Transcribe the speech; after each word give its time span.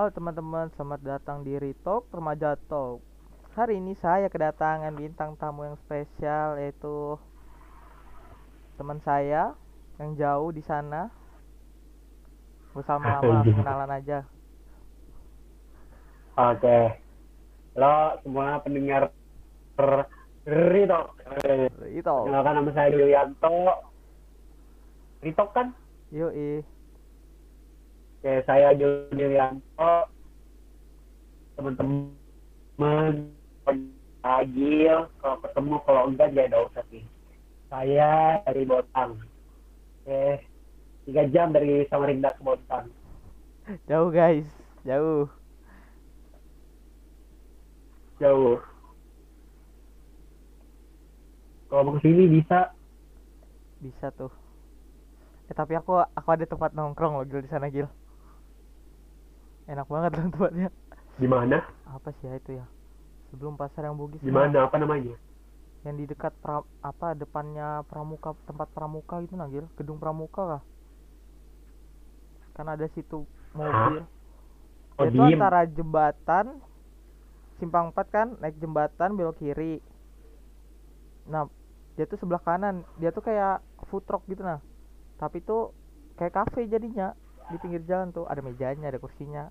Halo 0.00 0.16
teman-teman, 0.16 0.72
selamat 0.72 1.00
datang 1.04 1.44
di 1.44 1.60
Ritok 1.60 2.08
Remaja 2.08 2.56
Talk. 2.72 3.04
Hari 3.52 3.84
ini 3.84 3.92
saya 4.00 4.32
kedatangan 4.32 4.96
bintang 4.96 5.36
tamu 5.36 5.68
yang 5.68 5.76
spesial 5.76 6.56
yaitu 6.56 7.20
teman 8.80 8.96
saya 9.04 9.52
yang 10.00 10.16
jauh 10.16 10.56
di 10.56 10.64
sana. 10.64 11.12
Bersama 12.72 13.20
lama 13.20 13.44
kenalan 13.60 13.92
aja. 13.92 14.24
Oke. 16.48 16.96
Halo 17.76 18.24
semua 18.24 18.56
pendengar 18.64 19.12
Ritok. 20.48 21.06
Ritok. 21.76 22.24
Kenalkan 22.24 22.54
nama 22.56 22.70
saya 22.72 22.88
Yulianto. 22.88 23.84
Ritok 25.20 25.50
kan? 25.52 25.76
Yoi. 26.08 26.79
Oke, 28.20 28.44
saya 28.44 28.76
Yulianto. 28.76 30.12
Teman-teman 31.56 33.32
Agil, 34.20 35.08
kalau 35.24 35.36
ketemu 35.40 35.74
kalau 35.88 36.02
enggak 36.12 36.28
dia 36.36 36.44
ada 36.52 36.68
usah 36.68 36.84
sih. 36.92 37.00
Saya 37.72 38.36
dari 38.44 38.68
Botang. 38.68 39.16
Oke, 40.04 40.44
tiga 41.08 41.24
jam 41.32 41.56
dari 41.56 41.88
Samarinda 41.88 42.28
ke 42.36 42.44
Botang. 42.44 42.92
Jauh 43.88 44.12
guys, 44.12 44.44
jauh. 44.84 45.24
Jauh. 48.20 48.60
Kalau 51.72 51.88
mau 51.88 51.96
ke 51.96 52.04
sini 52.04 52.28
bisa. 52.28 52.76
Bisa 53.80 54.12
tuh. 54.12 54.28
Eh 55.48 55.56
tapi 55.56 55.72
aku 55.72 56.04
aku 56.04 56.28
ada 56.28 56.44
tempat 56.44 56.76
nongkrong 56.76 57.16
loh 57.16 57.24
Gil 57.24 57.40
di 57.40 57.48
sana 57.48 57.72
Gil. 57.72 57.88
Enak 59.70 59.86
banget 59.86 60.10
tempatnya. 60.18 60.68
Di 61.14 61.28
mana? 61.30 61.62
Apa 61.86 62.10
sih 62.18 62.26
ya 62.26 62.34
itu 62.34 62.58
ya? 62.58 62.66
Sebelum 63.30 63.54
pasar 63.54 63.86
yang 63.86 63.94
Bugis. 63.94 64.18
Di 64.18 64.34
mana? 64.34 64.66
Apa 64.66 64.82
namanya? 64.82 65.14
Yang 65.86 65.94
di 65.94 66.04
dekat 66.10 66.34
pra, 66.42 66.66
apa 66.82 67.14
depannya 67.14 67.86
Pramuka 67.86 68.34
tempat 68.44 68.68
Pramuka 68.74 69.22
gitu 69.24 69.38
nah 69.38 69.46
Gil, 69.48 69.70
gedung 69.78 70.02
Pramuka 70.02 70.58
kah? 70.58 70.62
Kan 72.58 72.66
ada 72.66 72.84
situ 72.92 73.24
mobil. 73.54 74.04
Oh, 75.00 75.08
itu 75.08 75.16
diem. 75.16 75.40
antara 75.40 75.64
jembatan 75.64 76.60
simpang 77.56 77.88
4 77.92 78.12
kan 78.12 78.28
naik 78.42 78.60
jembatan 78.60 79.16
belok 79.16 79.40
kiri. 79.40 79.80
Nah, 81.30 81.48
dia 81.96 82.04
tuh 82.04 82.20
sebelah 82.20 82.42
kanan, 82.42 82.84
dia 83.00 83.08
tuh 83.14 83.24
kayak 83.24 83.64
food 83.88 84.04
truck 84.04 84.26
gitu 84.28 84.44
nah. 84.44 84.60
Tapi 85.16 85.40
tuh 85.40 85.72
kayak 86.20 86.36
cafe 86.36 86.68
jadinya 86.68 87.16
di 87.48 87.56
pinggir 87.56 87.84
jalan 87.88 88.12
tuh 88.12 88.28
ada 88.28 88.44
mejanya, 88.44 88.92
ada 88.92 89.00
kursinya. 89.00 89.48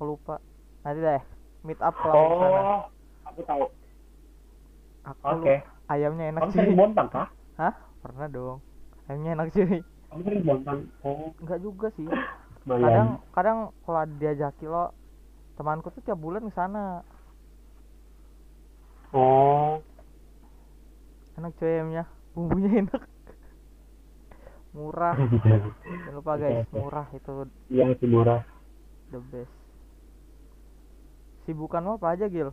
Aku 0.00 0.16
lupa. 0.16 0.40
Nanti 0.80 1.04
deh 1.04 1.20
meet 1.60 1.76
up 1.84 1.92
kalau 1.92 2.16
di 2.16 2.36
sana. 2.40 2.60
Oh, 2.64 2.80
aku 3.28 3.40
tahu. 3.44 3.64
Aku 5.04 5.24
Oke. 5.28 5.60
lu- 5.60 5.68
ayamnya 5.92 6.24
enak 6.32 6.40
Kamu 6.40 6.52
sih. 6.56 6.56
sering 6.56 6.72
bontang 6.72 7.08
kah? 7.12 7.28
Hah? 7.60 7.74
Pernah 8.00 8.32
dong. 8.32 8.64
Ayamnya 9.04 9.30
enak 9.36 9.52
sih. 9.52 9.84
Kamu 10.08 10.20
sering 10.24 10.40
bontang? 10.40 10.88
Oh, 11.04 11.36
Enggak 11.36 11.60
juga 11.60 11.92
sih. 11.92 12.08
Kadang 12.64 13.20
kadang 13.28 13.58
kalau 13.84 14.00
diajaki 14.16 14.64
lo 14.64 14.88
temanku 15.60 15.92
tuh 15.92 16.00
tiap 16.00 16.16
bulan 16.16 16.48
ke 16.48 16.52
sana. 16.56 17.04
Oh, 19.12 19.84
Enak 21.36 21.60
cuy 21.60 21.76
ayamnya. 21.76 22.08
Bumbunya 22.32 22.72
enak. 22.88 23.04
Murah. 24.72 25.12
Jangan 25.84 26.14
lupa 26.16 26.40
guys, 26.40 26.64
murah 26.72 27.04
itu 27.12 27.44
iya 27.68 27.92
sih 28.00 28.08
murah. 28.08 28.40
the 29.12 29.20
best. 29.28 29.59
Sibukan 31.48 31.82
lo 31.84 31.96
apa 31.96 32.14
aja, 32.14 32.28
Gil? 32.28 32.52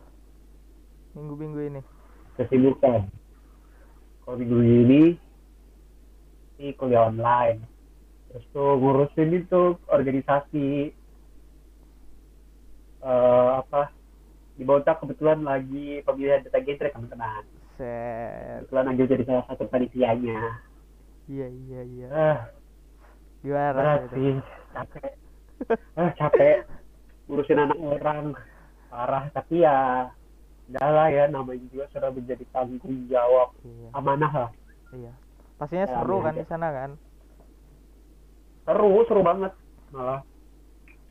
Minggu-minggu 1.12 1.60
ini. 1.60 1.80
Kesibukan. 2.38 3.08
Kalau 4.24 4.36
minggu 4.36 4.60
ini, 4.60 5.02
ini 6.60 6.70
kuliah 6.76 7.08
online. 7.08 7.64
Terus 8.28 8.44
tuh 8.52 8.76
ngurusin 8.76 9.32
itu 9.32 9.80
organisasi 9.88 10.92
eh 12.98 13.48
apa 13.56 13.88
di 14.58 14.66
Botak 14.66 14.98
kebetulan 15.00 15.46
lagi 15.46 16.02
pemilihan 16.02 16.42
data 16.44 16.58
gentry 16.60 16.90
teman-teman. 16.90 17.46
Set. 17.78 18.66
Kebetulan 18.66 18.90
Agil 18.90 19.06
jadi 19.06 19.24
salah 19.24 19.44
satu 19.46 19.64
panitianya. 19.70 20.60
Iya, 21.30 21.46
iya, 21.46 21.80
iya. 21.86 22.08
Ah, 22.10 22.38
Gimana 23.40 24.02
rasanya 24.02 24.42
capek. 24.74 25.10
Ah, 25.94 26.10
capek 26.18 26.66
ngurusin 27.30 27.62
anak 27.62 27.78
orang. 27.78 28.34
Parah, 28.88 29.28
tapi 29.30 29.60
ya 29.60 30.08
udah 30.68 30.84
lah 30.84 31.08
ya 31.08 31.24
namanya 31.28 31.64
juga 31.72 31.88
sudah 31.88 32.12
menjadi 32.12 32.44
tanggung 32.52 33.08
jawab 33.08 33.56
Iya, 33.64 33.88
amanah 33.92 34.32
lah. 34.32 34.50
iya. 34.92 35.12
Pastinya 35.56 35.84
Ya, 35.84 35.92
seru 35.96 36.16
kan 36.20 36.32
aja. 36.32 36.40
di 36.40 36.46
sana 36.46 36.68
kan? 36.70 36.90
Seru, 38.64 38.92
seru 39.04 39.20
banget 39.22 39.52
malah. 39.90 40.20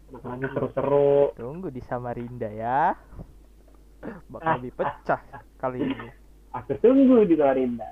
Anak-anaknya 0.08 0.48
seru-seru. 0.54 1.36
Tunggu 1.36 1.68
di 1.68 1.82
Samarinda 1.82 2.48
ya. 2.48 2.96
Bakal 4.30 4.62
dipecah 4.62 5.20
kali 5.58 5.84
ini. 5.84 6.08
Aku 6.54 6.74
tunggu 6.80 7.28
di 7.28 7.36
Samarinda. 7.36 7.90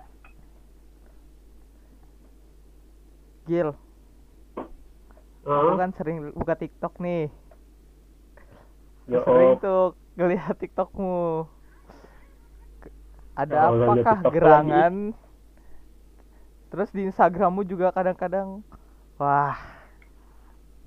Gil, 3.45 3.69
aku 4.57 4.65
Oh, 5.45 5.77
kan 5.77 5.93
sering 5.93 6.33
buka 6.33 6.57
TikTok 6.57 6.97
nih. 6.97 7.29
Yo, 9.07 9.21
Sering 9.25 9.53
tuh 9.63 9.93
ngelihat 10.17 10.55
TikTokmu. 10.61 11.45
Ada 13.35 13.55
Kalau 13.59 13.75
apakah 13.75 14.17
TikTok 14.17 14.33
gerangan? 14.35 14.93
Terus 16.69 16.89
di 16.91 17.01
Instagrammu 17.07 17.61
juga 17.65 17.89
kadang-kadang 17.95 18.61
wah. 19.19 19.57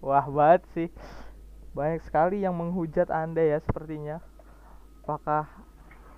Wah 0.03 0.27
banget 0.37 0.63
sih. 0.75 0.89
Banyak 1.77 2.03
sekali 2.07 2.37
yang 2.45 2.55
menghujat 2.61 3.09
Anda 3.11 3.43
ya 3.43 3.59
sepertinya. 3.63 4.17
Apakah 5.05 5.45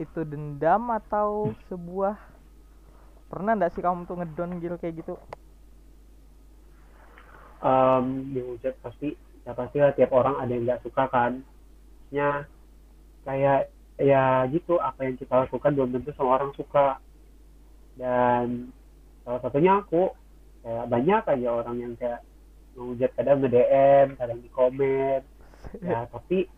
itu 0.03 0.21
dendam 0.27 0.83
atau 0.95 1.55
sebuah 1.71 2.17
Pernah 3.31 3.53
nggak 3.57 3.73
sih 3.75 3.83
kamu 3.87 4.01
tuh 4.09 4.17
ngedon 4.21 4.51
Gil 4.61 4.75
kayak 4.81 4.95
gitu? 5.01 5.15
em, 7.71 8.05
dihujat 8.35 8.75
pasti 8.85 9.09
ya 9.45 9.53
pasti 9.57 9.77
lah 9.81 9.93
tiap 9.97 10.11
orang 10.13 10.37
ada 10.41 10.51
yang 10.53 10.65
nggak 10.69 10.83
suka 10.85 11.05
kan 11.15 11.33
ya 12.11 12.45
kayak 13.25 13.71
ya 14.01 14.49
gitu 14.51 14.81
apa 14.81 15.07
yang 15.07 15.17
kita 15.21 15.47
lakukan 15.47 15.77
belum 15.77 15.91
tentu 15.99 16.11
semua 16.15 16.41
orang 16.41 16.53
suka. 16.59 16.99
Dan 17.95 18.73
salah 19.23 19.41
satunya 19.45 19.79
aku 19.79 20.11
kayak 20.65 20.87
banyak 20.89 21.23
aja 21.25 21.49
orang 21.53 21.77
yang 21.79 21.93
kayak 21.97 22.21
menghujat 22.77 23.11
kadang 23.19 23.43
nge 23.43 23.51
DM 23.51 24.07
kadang 24.17 24.39
di 24.41 24.51
komen 24.53 25.21
ya 25.85 26.07
tapi 26.15 26.49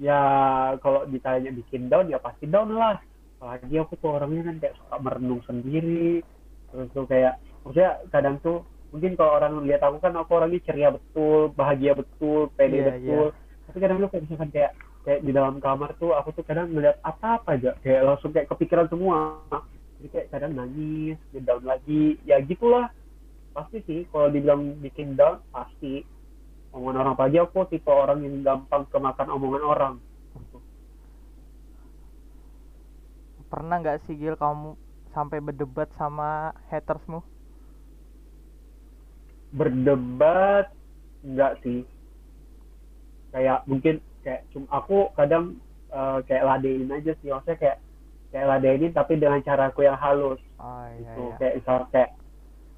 ya 0.00 0.20
kalau 0.80 1.04
ditanya 1.08 1.52
bikin 1.52 1.88
down 1.92 2.08
ya 2.08 2.18
pasti 2.20 2.48
down 2.48 2.72
lah. 2.74 3.00
Apalagi 3.36 3.76
aku 3.76 4.00
tuh 4.00 4.16
orangnya 4.16 4.48
kan 4.48 4.56
kayak 4.60 4.76
suka 4.80 4.96
merenung 5.00 5.44
sendiri. 5.44 6.24
Terus 6.72 6.88
tuh 6.96 7.04
kayak 7.04 7.36
maksudnya 7.62 8.00
kadang 8.08 8.40
tuh 8.40 8.64
mungkin 8.96 9.12
kalau 9.18 9.36
orang 9.36 9.60
lihat 9.68 9.84
aku 9.84 10.00
kan 10.00 10.16
aku 10.16 10.30
orangnya 10.40 10.64
ceria 10.64 10.88
betul 10.88 11.52
bahagia 11.52 11.92
betul 11.92 12.48
pede 12.56 12.80
Iya, 12.80 12.90
betul 12.96 13.28
tapi 13.76 13.84
kadang 13.84 14.00
lu 14.00 14.08
kayak 14.08 14.24
misalkan 14.24 14.48
kayak 14.56 14.72
kayak 15.04 15.20
di 15.20 15.36
dalam 15.36 15.60
kamar 15.60 15.92
tuh 16.00 16.16
aku 16.16 16.32
tuh 16.32 16.40
kadang 16.48 16.72
ngeliat 16.72 16.96
apa 17.04 17.36
apa 17.36 17.60
aja. 17.60 17.76
Kayak 17.84 18.08
langsung 18.08 18.32
kayak 18.32 18.48
kepikiran 18.48 18.88
semua. 18.88 19.36
Jadi 20.00 20.08
kayak 20.16 20.28
kadang 20.32 20.56
nangis 20.56 21.20
down 21.44 21.60
lagi. 21.60 22.16
Ya 22.24 22.40
gitulah. 22.40 22.88
Pasti 23.52 23.84
sih 23.84 24.08
kalau 24.08 24.32
dibilang 24.32 24.80
bikin 24.80 25.12
down 25.12 25.44
pasti. 25.52 26.08
Omongan 26.72 27.04
orang 27.04 27.20
aja 27.20 27.44
aku 27.44 27.68
tipe 27.68 27.92
orang 27.92 28.24
yang 28.24 28.40
gampang 28.40 28.88
kemakan 28.88 29.28
omongan 29.28 29.64
orang. 29.68 29.94
Pernah 33.52 33.76
nggak 33.76 34.08
sih 34.08 34.16
Gil 34.16 34.40
kamu 34.40 34.72
sampai 35.12 35.44
berdebat 35.44 35.92
sama 36.00 36.56
hatersmu? 36.72 37.20
berdebat? 39.52 40.72
Enggak 41.20 41.60
sih 41.60 41.84
kayak 43.36 43.68
mungkin 43.68 44.00
kayak 44.24 44.48
cuma 44.48 44.64
aku 44.72 45.12
kadang 45.12 45.60
eh, 45.92 46.18
kayak 46.24 46.46
ladenin 46.48 46.88
aja 46.88 47.12
sih 47.20 47.28
maksudnya 47.28 47.60
kayak 47.60 47.78
kayak 48.32 48.48
ladenin 48.48 48.92
tapi 48.96 49.20
dengan 49.20 49.44
caraku 49.44 49.84
yang 49.84 50.00
halus. 50.00 50.40
Oh 50.56 50.88
iya 50.88 50.96
gitu 50.96 51.22
iya. 51.28 51.36
kayak 51.36 51.54
misal 51.60 51.76
kayak 51.92 52.10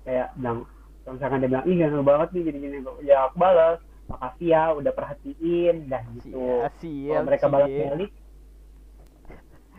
kayak 0.03 0.29
bilang 0.35 0.59
misalkan 1.07 1.39
dia 1.41 1.51
bilang 1.55 1.67
ih 1.71 1.75
gak 1.79 2.05
banget 2.05 2.29
nih 2.35 2.43
gini 2.51 2.59
gini 2.59 2.77
ya 3.07 3.31
aku 3.31 3.37
balas. 3.39 3.79
Makasih 4.09 4.49
ya 4.49 4.63
udah 4.73 4.93
perhatiin 4.97 5.77
dah 5.87 6.03
gitu. 6.17 6.33
Siap, 6.33 6.75
siap, 6.81 7.13
kalau 7.13 7.23
mereka 7.29 7.47
balas 7.47 7.71
balik 7.71 8.11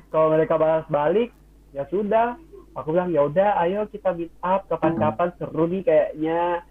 kalau 0.09 0.27
mereka 0.31 0.55
balas 0.55 0.87
balik 0.87 1.29
ya 1.75 1.83
sudah. 1.91 2.39
Aku 2.77 2.95
bilang 2.95 3.11
ya 3.11 3.27
udah 3.27 3.59
ayo 3.67 3.83
kita 3.91 4.15
meet 4.15 4.31
up 4.39 4.63
kapan-kapan 4.71 5.35
seru 5.35 5.67
nih 5.67 5.83
kayaknya 5.83 6.63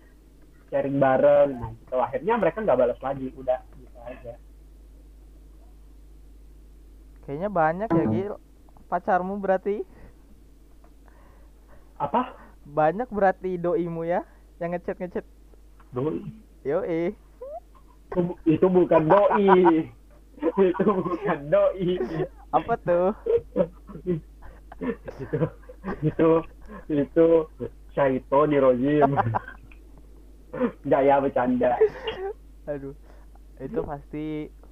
sharing 0.72 0.96
bareng. 0.96 1.50
Nah 1.60 1.70
gitu. 1.76 1.96
Akhirnya 2.00 2.34
mereka 2.40 2.64
nggak 2.64 2.78
balas 2.78 3.00
lagi 3.04 3.28
udah 3.36 3.58
aja. 4.08 4.34
Kayaknya 7.28 7.50
banyak 7.52 7.88
ya 7.92 8.04
Gil. 8.08 8.34
Pacarmu 8.88 9.36
berarti. 9.36 9.84
Apa? 12.00 12.32
Banyak 12.64 13.12
berarti 13.12 13.60
doimu 13.60 14.08
ya 14.08 14.24
yang 14.56 14.72
ngechat 14.72 14.96
ngechat 14.96 15.28
doi? 15.92 16.24
Yo 16.64 16.80
eh 16.88 17.12
itu, 18.08 18.32
itu 18.48 18.66
bukan 18.66 19.02
doi. 19.04 19.52
Itu 20.72 20.86
bukan 20.86 21.38
doi. 21.50 21.98
Apa 22.54 22.78
tuh? 22.80 23.10
Itu 25.18 25.38
itu 26.00 26.28
itu 26.88 27.26
syaiton 27.92 28.54
rojim. 28.56 29.18
Nggak 30.86 31.02
ya 31.04 31.14
bercanda. 31.20 31.72
Aduh 32.70 32.94
itu 33.66 33.80
pasti 33.90 34.24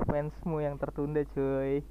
fansmu 0.06 0.56
yang 0.66 0.76
tertunda 0.82 1.22
cuy. 1.34 1.82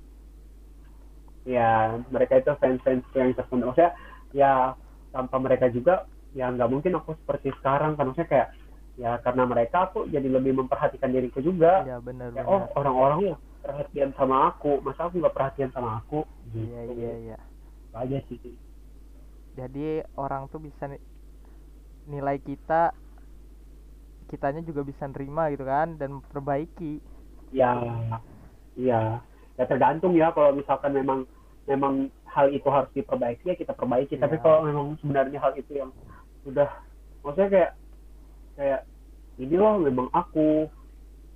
Ya 1.45 2.01
mereka 2.09 2.41
itu 2.41 2.49
fans 2.57 2.81
fans 2.81 3.05
yang 3.13 3.31
tertunda. 3.37 3.69
Maksudnya 3.69 3.93
ya 4.33 4.73
tanpa 5.13 5.37
mereka 5.37 5.69
juga 5.69 6.09
ya 6.33 6.49
nggak 6.49 6.69
mungkin 6.73 6.97
aku 6.97 7.13
seperti 7.21 7.53
sekarang. 7.61 7.93
Kan 7.93 8.09
maksudnya 8.09 8.29
kayak 8.33 8.49
ya 8.97 9.11
karena 9.21 9.43
mereka 9.45 9.77
aku 9.91 10.09
jadi 10.09 10.25
lebih 10.25 10.57
memperhatikan 10.57 11.13
diriku 11.13 11.39
juga. 11.45 11.85
Iya 11.85 11.95
benar 12.01 12.29
ya, 12.33 12.41
benar. 12.41 12.49
oh 12.49 12.61
orang-orang 12.81 13.19
ya 13.29 13.35
perhatian 13.61 14.11
sama 14.17 14.49
aku. 14.49 14.81
Masa 14.81 15.05
aku 15.05 15.21
nggak 15.21 15.35
perhatian 15.37 15.69
sama 15.69 16.01
aku? 16.01 16.25
Gitu. 16.49 16.65
Iya 16.65 16.81
iya 16.97 17.11
iya. 17.21 17.37
Aja 17.93 18.17
sih. 18.27 18.39
Jadi 19.55 20.03
orang 20.19 20.51
tuh 20.51 20.59
bisa 20.59 20.83
ni- 20.91 21.03
nilai 22.05 22.37
kita 22.41 22.93
kitanya 24.29 24.61
juga 24.65 24.81
bisa 24.85 25.05
nerima 25.07 25.49
gitu 25.53 25.65
kan 25.65 25.95
dan 25.97 26.19
perbaiki. 26.31 26.99
Ya 27.53 27.77
iya 28.75 29.21
ya 29.55 29.63
tergantung 29.69 30.13
ya 30.19 30.35
kalau 30.35 30.51
misalkan 30.51 30.91
memang 30.91 31.23
memang 31.65 32.11
hal 32.27 32.51
itu 32.51 32.67
harus 32.67 32.91
diperbaiki 32.93 33.47
ya 33.47 33.55
kita 33.55 33.73
perbaiki. 33.73 34.19
Tapi 34.19 34.35
Iya. 34.37 34.43
kalau 34.43 34.59
memang 34.67 34.99
sebenarnya 35.01 35.39
hal 35.39 35.53
itu 35.55 35.71
yang 35.77 35.91
sudah 36.43 36.69
maksudnya 37.23 37.49
kayak 37.49 37.71
kayak 38.55 38.81
ini 39.41 39.55
loh 39.55 39.79
memang 39.81 40.07
aku 40.13 40.69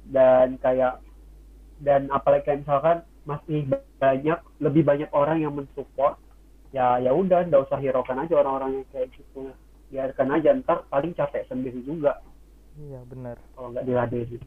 dan 0.09 0.55
kayak 0.61 0.99
dan 1.79 2.11
apalagi 2.11 2.45
kayak 2.47 2.61
misalkan 2.67 2.97
masih 3.23 3.67
banyak 3.99 4.39
lebih 4.59 4.83
banyak 4.83 5.09
orang 5.15 5.43
yang 5.43 5.53
mensupport 5.55 6.17
ya 6.75 7.01
ya 7.01 7.11
udah 7.13 7.45
nggak 7.47 7.65
usah 7.65 7.79
hiraukan 7.81 8.19
aja 8.21 8.33
orang-orang 8.39 8.83
yang 8.83 8.87
kayak 8.93 9.09
gitu. 9.15 9.51
Biarkan 9.89 10.29
aja 10.37 10.53
ntar 10.61 10.85
paling 10.91 11.17
capek 11.17 11.47
sendiri 11.49 11.81
juga 11.81 12.21
iya 12.79 13.03
benar. 13.03 13.37
Kalau 13.53 13.75
nggak 13.75 13.85
diladeni 13.85 14.39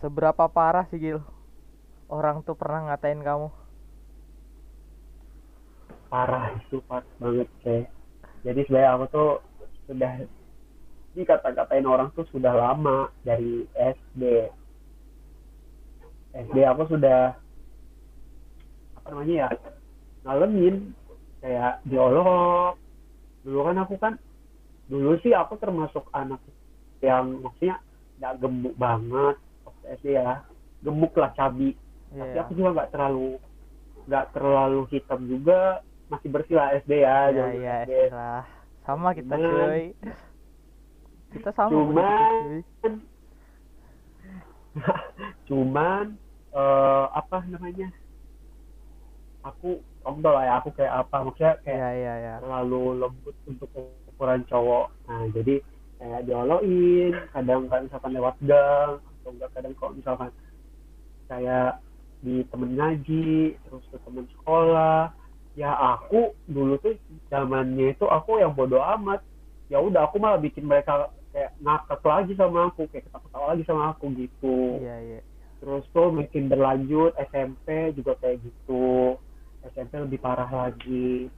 seberapa 0.00 0.46
parah 0.46 0.86
sih 0.92 1.00
Gil? 1.00 1.20
Orang 2.06 2.46
tuh 2.46 2.54
pernah 2.54 2.86
ngatain 2.86 3.18
kamu. 3.26 3.50
Parah 6.06 6.54
itu 6.54 6.78
parah 6.86 7.10
banget 7.18 7.50
kayak. 7.66 7.90
Jadi 8.46 8.60
sebenarnya 8.62 8.90
aku 8.94 9.04
tuh 9.10 9.30
sudah 9.90 10.12
dikata-katain 11.18 11.86
orang 11.88 12.12
tuh 12.14 12.22
sudah 12.30 12.54
lama 12.54 13.10
dari 13.26 13.66
SD 13.74 14.52
SD 16.36 16.56
aku 16.68 16.86
sudah 16.92 17.34
apa 19.02 19.06
namanya 19.10 19.34
ya 19.34 19.48
ngalamin. 20.22 20.94
Kayak 21.42 21.78
diolok 21.86 22.78
dulu 23.42 23.60
kan 23.66 23.76
aku 23.82 23.94
kan 23.98 24.14
dulu 24.86 25.18
sih 25.22 25.34
aku 25.34 25.58
termasuk 25.58 26.06
anak 26.14 26.38
yang 27.02 27.42
maksudnya 27.42 27.82
nggak 28.16 28.34
gemuk 28.40 28.74
banget 28.78 29.36
waktu 29.66 29.84
SD 30.00 30.06
ya. 30.16 30.42
Gemuk 30.82 31.12
lah 31.18 31.30
cabi. 31.34 31.74
Tapi 32.14 32.32
iya. 32.32 32.40
aku 32.46 32.52
juga 32.54 32.70
nggak 32.80 32.90
terlalu 32.94 33.36
nggak 34.06 34.26
terlalu 34.32 34.80
hitam 34.94 35.20
juga. 35.26 35.82
Masih 36.06 36.28
bersih 36.30 36.54
lah 36.54 36.70
SD 36.78 37.02
ya 37.02 37.02
iya 37.02 37.34
zaman 37.34 37.54
iya 37.58 37.74
SD. 37.82 37.92
istilah 38.06 38.42
sama 38.86 39.08
kita 39.10 39.34
Cuman- 39.34 39.50
cuy. 39.50 39.84
Kita 41.34 41.50
sama 41.58 41.70
Cuman- 41.74 42.42
cuy. 42.46 42.94
cuman 45.48 46.04
eh, 46.54 47.06
apa 47.10 47.36
namanya? 47.50 47.88
Aku 49.42 49.82
omdo 50.06 50.30
lah 50.30 50.44
ya 50.46 50.52
aku 50.62 50.70
kayak 50.78 50.94
apa. 51.02 51.16
Maksudnya 51.26 51.58
kayak 51.66 51.74
iya 51.74 51.90
iya 51.92 52.14
iya. 52.22 52.34
terlalu 52.38 53.02
lembut 53.02 53.36
untuk 53.50 53.68
ukuran 54.16 54.42
cowok. 54.48 54.88
Nah 55.06 55.28
jadi 55.36 55.60
kayak 56.00 56.24
dioloin 56.24 57.12
kadang 57.36 57.68
kan 57.68 57.84
misalkan 57.84 58.12
lewat 58.16 58.36
gang 58.44 59.00
atau 59.00 59.30
enggak 59.32 59.50
kadang 59.52 59.72
kalau 59.76 59.92
misalkan 59.92 60.30
kayak 61.28 61.80
di 62.24 62.42
temen 62.48 62.72
ngaji 62.74 63.60
terus 63.60 63.84
ke 63.92 63.96
temen 64.00 64.24
sekolah. 64.40 65.12
Ya 65.56 65.72
aku 65.72 66.36
dulu 66.48 66.76
tuh 66.80 66.96
zamannya 67.32 67.96
itu 67.96 68.04
aku 68.08 68.40
yang 68.40 68.52
bodoh 68.52 68.80
amat. 68.96 69.20
Ya 69.72 69.80
udah 69.80 70.08
aku 70.08 70.20
malah 70.20 70.40
bikin 70.40 70.68
mereka 70.68 71.12
kayak 71.36 71.52
ngakak 71.60 72.00
lagi 72.00 72.32
sama 72.36 72.72
aku 72.72 72.88
kayak 72.88 73.08
ketawa-ketawa 73.08 73.46
lagi 73.52 73.64
sama 73.68 73.82
aku 73.92 74.08
gitu. 74.16 74.80
Iya 74.80 74.96
iya. 75.00 75.20
Terus 75.60 75.84
tuh 75.92 76.12
makin 76.12 76.48
berlanjut 76.48 77.12
SMP 77.32 77.92
juga 77.96 78.16
kayak 78.20 78.40
gitu. 78.44 79.16
SMP 79.64 79.96
lebih 80.00 80.20
parah 80.20 80.48
lagi. 80.48 81.32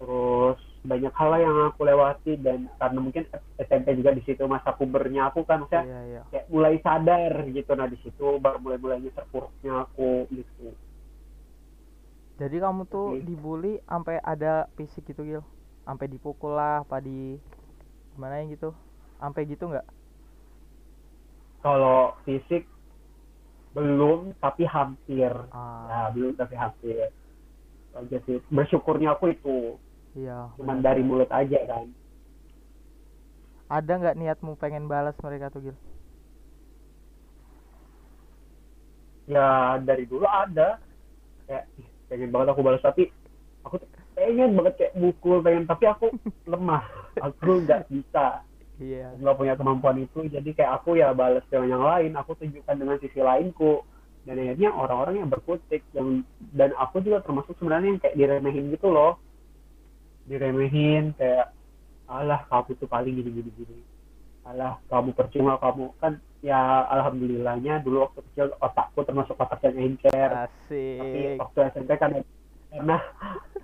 Terus 0.00 0.60
banyak 0.86 1.10
hal 1.10 1.32
yang 1.42 1.56
aku 1.74 1.82
lewati 1.82 2.38
dan 2.38 2.70
karena 2.78 2.98
mungkin 3.02 3.26
SMP 3.58 3.98
juga 3.98 4.14
di 4.14 4.22
situ 4.22 4.46
masa 4.46 4.70
pubernya 4.70 5.26
aku 5.28 5.42
kan 5.42 5.66
maksudnya 5.66 5.84
iya 5.84 6.00
iya. 6.06 6.22
kayak 6.30 6.46
mulai 6.48 6.78
sadar 6.78 7.32
gitu. 7.50 7.70
Nah 7.74 7.86
di 7.90 7.98
situ 7.98 8.38
baru 8.38 8.62
mulai 8.62 8.78
mulainya 8.78 9.10
terpuruknya 9.10 9.88
aku 9.88 10.30
gitu. 10.30 10.70
Jadi 12.38 12.56
kamu 12.62 12.86
tuh 12.86 13.18
Oke. 13.18 13.26
dibully 13.26 13.82
sampai 13.90 14.22
ada 14.22 14.70
fisik 14.78 15.10
gitu 15.10 15.26
Gil? 15.26 15.42
Sampai 15.82 16.06
dipukul 16.06 16.54
lah 16.54 16.86
apa 16.86 17.02
di 17.02 17.34
gimana 18.14 18.38
ya 18.38 18.54
gitu? 18.54 18.70
Sampai 19.18 19.42
gitu 19.50 19.66
nggak? 19.66 19.86
Kalau 21.58 22.14
fisik 22.22 22.70
belum 23.74 24.38
tapi 24.38 24.62
hampir. 24.62 25.34
Ah. 25.50 25.90
Nah 25.90 26.06
belum 26.14 26.38
tapi 26.38 26.54
hampir. 26.54 27.10
Aja 27.98 28.18
sih. 28.30 28.38
Bersyukurnya 28.46 29.18
aku 29.18 29.34
itu 29.34 29.74
iya 30.16 30.48
cuman 30.56 30.80
dari 30.80 31.02
mulut 31.04 31.28
aja 31.28 31.58
kan. 31.68 31.88
Ada 33.68 33.92
nggak 34.00 34.16
niatmu 34.16 34.56
pengen 34.56 34.88
balas 34.88 35.12
mereka 35.20 35.52
tuh 35.52 35.60
Gil? 35.68 35.76
Ya 39.28 39.76
dari 39.84 40.08
dulu 40.08 40.24
ada. 40.24 40.80
Kayak 41.44 41.68
"Ih, 41.76 41.88
pengen 42.08 42.32
banget 42.32 42.48
aku 42.56 42.64
balas 42.64 42.80
tapi 42.80 43.12
aku 43.60 43.76
pengen 44.16 44.56
banget 44.56 44.74
kayak 44.80 44.96
mukul 44.96 45.44
pengen 45.44 45.68
tapi 45.68 45.84
aku 45.84 46.08
lemah. 46.52 46.80
Aku 47.20 47.60
nggak 47.60 47.92
bisa. 47.92 48.40
Iya. 48.80 49.12
Nggak 49.20 49.36
punya 49.36 49.54
kemampuan 49.60 50.00
itu 50.00 50.24
jadi 50.32 50.48
kayak 50.56 50.72
aku 50.80 50.96
ya 50.96 51.12
balas 51.12 51.44
dengan 51.52 51.76
yang 51.76 51.84
lain. 51.84 52.16
Aku 52.16 52.32
tunjukkan 52.40 52.76
dengan 52.80 52.96
sisi 53.04 53.20
lainku. 53.20 53.84
Dan 54.24 54.44
akhirnya 54.44 54.72
orang-orang 54.72 55.24
yang 55.24 55.28
berkutik 55.28 55.84
yang 55.92 56.24
dan 56.52 56.72
aku 56.76 57.00
juga 57.00 57.20
termasuk 57.24 57.52
sebenarnya 57.60 57.96
yang 57.96 58.00
kayak 58.00 58.16
diremehin 58.16 58.72
gitu 58.72 58.92
loh 58.92 59.16
diremehin 60.28 61.16
kayak 61.16 61.50
alah 62.08 62.44
kamu 62.52 62.76
tuh 62.76 62.88
paling 62.88 63.16
gini 63.16 63.30
gini. 63.32 63.50
Gini 63.56 63.80
alah 64.48 64.80
kamu 64.88 65.12
percuma 65.12 65.60
kamu 65.60 65.92
kan 66.00 66.16
ya 66.40 66.88
alhamdulillahnya 66.88 67.84
dulu 67.84 68.08
waktu 68.08 68.24
kecil 68.32 68.56
otakku 68.62 69.04
termasuk 69.04 69.36
otak 69.36 69.60
yang 69.68 69.96
encer. 69.96 70.48
Tapi 70.68 71.36
waktu 71.36 71.58
SMP 71.74 71.90
kan 72.00 72.16
karena 72.68 72.96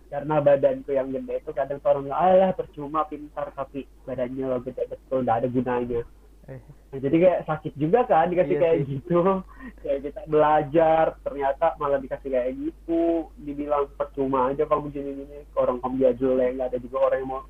karena 0.08 0.34
badanku 0.40 0.90
yang 0.96 1.12
gede 1.12 1.44
itu 1.44 1.50
kadang 1.52 1.80
orang 1.84 2.08
alah 2.12 2.50
percuma 2.56 3.04
pintar 3.04 3.52
tapi 3.52 3.84
badannya 4.08 4.44
lo 4.48 4.58
gede 4.64 4.88
betul 4.88 5.20
nggak 5.24 5.44
ada 5.44 5.48
gunanya 5.52 6.00
Nah, 6.44 6.60
jadi 7.00 7.16
kayak 7.16 7.44
sakit 7.48 7.72
juga 7.80 8.04
kan 8.04 8.28
dikasih 8.28 8.56
Iya 8.56 8.62
kayak 8.62 8.76
sih. 8.84 8.86
gitu. 9.00 9.20
Kayak 9.82 10.00
kita 10.04 10.20
belajar 10.28 11.04
ternyata 11.24 11.66
malah 11.80 11.96
dikasih 11.96 12.28
kayak 12.28 12.52
gitu. 12.52 13.32
Dibilang 13.40 13.88
percuma 13.96 14.52
aja 14.52 14.68
kamu 14.68 14.92
gini 14.92 15.10
gini 15.24 15.38
orang 15.56 15.80
kamu 15.80 15.94
dia 16.04 16.12
jelek 16.16 16.50
nggak 16.60 16.68
ada 16.68 16.78
juga 16.84 16.96
orang 17.00 17.18
yang 17.24 17.30
mau 17.32 17.42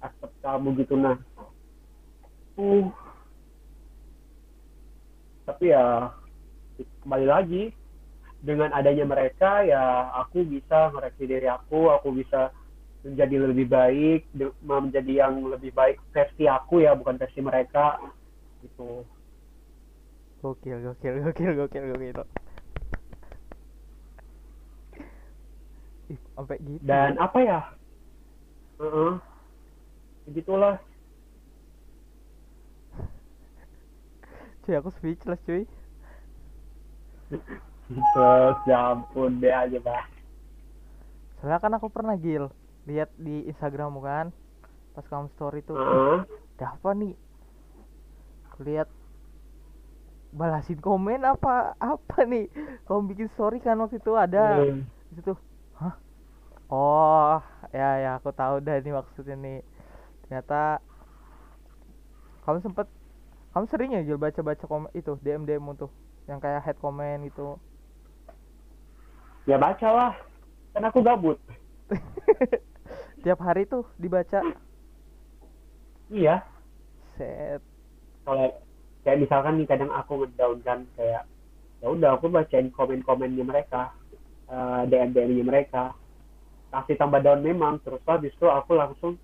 accept 0.00 0.34
kamu 0.40 0.68
gitu. 0.80 0.94
Nah 0.96 1.16
uh 2.58 2.88
tapi 5.48 5.72
ya 5.72 6.12
kembali 7.00 7.24
lagi 7.24 7.72
dengan 8.44 8.70
adanya 8.76 9.08
mereka 9.08 9.64
ya 9.64 10.12
aku 10.20 10.44
bisa 10.44 10.92
mereaksi 10.92 11.24
diri 11.24 11.48
aku 11.48 11.88
aku 11.88 12.12
bisa 12.12 12.52
menjadi 13.00 13.48
lebih 13.48 13.66
baik 13.66 14.20
menjadi 14.60 15.24
yang 15.24 15.40
lebih 15.48 15.72
baik 15.72 15.96
versi 16.12 16.44
aku 16.44 16.84
ya 16.84 16.92
bukan 16.92 17.16
versi 17.16 17.40
mereka 17.40 17.96
gitu. 18.62 19.06
Gokil 20.42 20.78
gokil 20.86 21.14
gokil 21.24 21.52
gokil 21.58 21.84
gokil 21.92 22.18
Ih, 26.08 26.20
sampai 26.34 26.56
gitu. 26.64 26.88
Dan 26.88 27.20
apa 27.20 27.38
ya? 27.44 27.60
Heeh. 28.80 29.12
begitulah. 30.26 30.78
Cuy 34.64 34.74
aku 34.78 34.90
speechless 34.96 35.40
cuy. 35.46 35.64
Terus 37.88 38.58
ya 38.68 38.78
ampun 38.92 39.40
deh 39.40 39.52
aja 39.52 39.78
bah. 39.80 40.04
soalnya 41.38 41.58
kan 41.62 41.72
aku 41.78 41.88
pernah 41.94 42.14
gil 42.18 42.44
lihat 42.88 43.10
di 43.16 43.46
Instagrammu 43.50 44.00
kan 44.02 44.26
pas 44.94 45.06
kamu 45.06 45.28
story 45.36 45.60
tuh. 45.62 45.78
Heeh. 45.78 46.18
ada 46.58 46.74
apa 46.74 46.90
nih 47.00 47.14
lihat 48.62 48.88
balasin 50.32 50.78
komen 50.78 51.24
apa 51.24 51.74
apa 51.80 52.18
nih? 52.28 52.50
Kamu 52.84 53.08
bikin 53.10 53.28
story 53.34 53.58
kan 53.62 53.80
waktu 53.80 53.98
itu 53.98 54.12
ada. 54.14 54.60
Di 55.08 55.12
situ 55.16 55.32
hah? 55.78 55.94
Oh 56.68 57.40
ya 57.72 57.90
ya 58.02 58.10
aku 58.20 58.30
tahu 58.34 58.60
dah 58.60 58.76
ini 58.78 58.92
maksudnya 58.92 59.36
nih. 59.38 59.58
Ternyata 60.26 60.82
kamu 62.44 62.60
sempet 62.64 62.86
kamu 63.56 63.64
sering 63.72 63.90
ya 63.96 64.04
Jul 64.04 64.20
baca-baca 64.20 64.64
komen 64.68 64.92
itu 64.92 65.16
DM 65.24 65.48
DM 65.48 65.64
tuh 65.76 65.90
yang 66.28 66.38
kayak 66.38 66.64
head 66.64 66.76
comment 66.78 67.24
gitu. 67.24 67.56
Ya 69.48 69.56
baca 69.56 69.88
lah. 69.88 70.12
Kan 70.76 70.84
aku 70.84 71.00
gabut. 71.00 71.40
tiap 73.24 73.40
hari 73.40 73.64
tuh 73.64 73.88
dibaca. 73.96 74.44
Iya. 76.08 76.44
set 77.16 77.60
Kalau 78.28 78.52
kayak 79.08 79.24
misalkan 79.24 79.56
nih 79.56 79.68
kadang 79.72 79.88
aku 79.88 80.20
ngedown 80.20 80.60
kan 80.60 80.84
kayak 80.92 81.24
ya 81.80 81.86
udah 81.88 82.20
aku 82.20 82.28
bacain 82.28 82.68
komen-komennya 82.68 83.40
mereka, 83.40 83.96
eh, 84.52 84.82
DM-DM-nya 84.92 85.44
mereka. 85.48 85.96
Kasih 86.68 87.00
tambah 87.00 87.24
down 87.24 87.40
memang, 87.40 87.80
terus 87.80 88.04
habis 88.04 88.36
itu 88.36 88.44
aku 88.44 88.76
langsung 88.76 89.16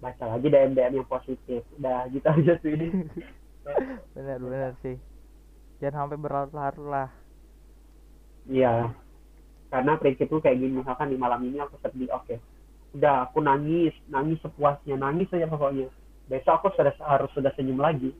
baca 0.00 0.24
lagi 0.24 0.48
DM-DM 0.48 1.04
yang 1.04 1.08
positif. 1.08 1.60
Udah 1.76 2.08
gitu 2.08 2.24
aja 2.24 2.56
sih. 2.64 2.72
bener 4.14 4.38
bener 4.38 4.72
sih 4.80 4.96
jangan 5.82 6.08
sampai 6.08 6.18
berlarut-larut 6.20 6.86
lah 6.88 7.10
Iya. 8.46 8.94
Karena 9.74 9.98
prinsipku 9.98 10.38
kayak 10.38 10.62
gini, 10.62 10.78
misalkan 10.78 11.10
di 11.10 11.18
malam 11.18 11.42
ini 11.42 11.58
aku 11.58 11.82
sedih, 11.82 12.06
oke. 12.14 12.38
Udah, 12.94 13.26
aku 13.26 13.42
nangis, 13.42 13.90
nangis 14.06 14.38
sepuasnya, 14.38 14.94
nangis 14.94 15.26
aja 15.34 15.50
pokoknya. 15.50 15.90
Besok 16.30 16.62
aku 16.62 16.78
sudah 16.78 16.94
harus 17.10 17.26
sudah 17.34 17.50
senyum 17.58 17.82
lagi. 17.82 18.14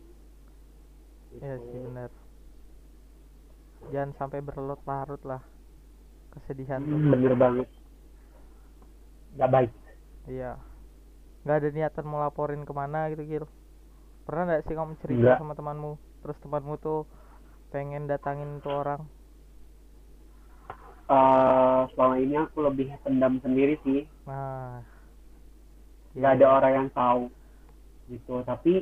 Iya 1.38 1.54
Gitu. 1.56 1.66
sih 1.70 1.80
bener 1.80 2.10
jangan 3.92 4.10
sampai 4.18 4.40
berlarut-larut 4.42 5.22
lah 5.22 5.42
kesedihan 6.34 6.82
Hmm, 6.82 7.12
bener 7.12 7.32
banget. 7.34 7.68
Gak 9.36 9.50
baik. 9.52 9.70
iya 10.26 10.56
nggak 11.46 11.56
ada 11.62 11.68
niatan 11.70 12.04
mau 12.04 12.18
laporin 12.18 12.66
ke 12.66 12.72
mana 12.74 13.06
gitu 13.08 13.22
Gil 13.22 13.44
pernah 14.26 14.42
nggak 14.50 14.66
sih 14.66 14.74
kamu 14.74 14.98
cerita 14.98 15.22
Nggak. 15.22 15.38
sama 15.38 15.54
temanmu 15.54 15.92
terus 16.18 16.34
temanmu 16.42 16.74
tuh 16.82 17.06
pengen 17.70 18.10
datangin 18.10 18.58
tuh 18.60 18.74
orang 18.74 19.02
Eh, 21.06 21.80
selama 21.94 22.18
ini 22.18 22.34
aku 22.34 22.66
lebih 22.66 22.90
pendam 23.06 23.38
sendiri 23.38 23.78
sih. 23.86 24.10
nah 24.26 24.82
Gak 26.18 26.34
iya, 26.34 26.34
ada 26.34 26.46
orang 26.50 26.72
yang 26.74 26.88
tahu. 26.90 27.30
Gitu. 28.10 28.34
Tapi 28.42 28.72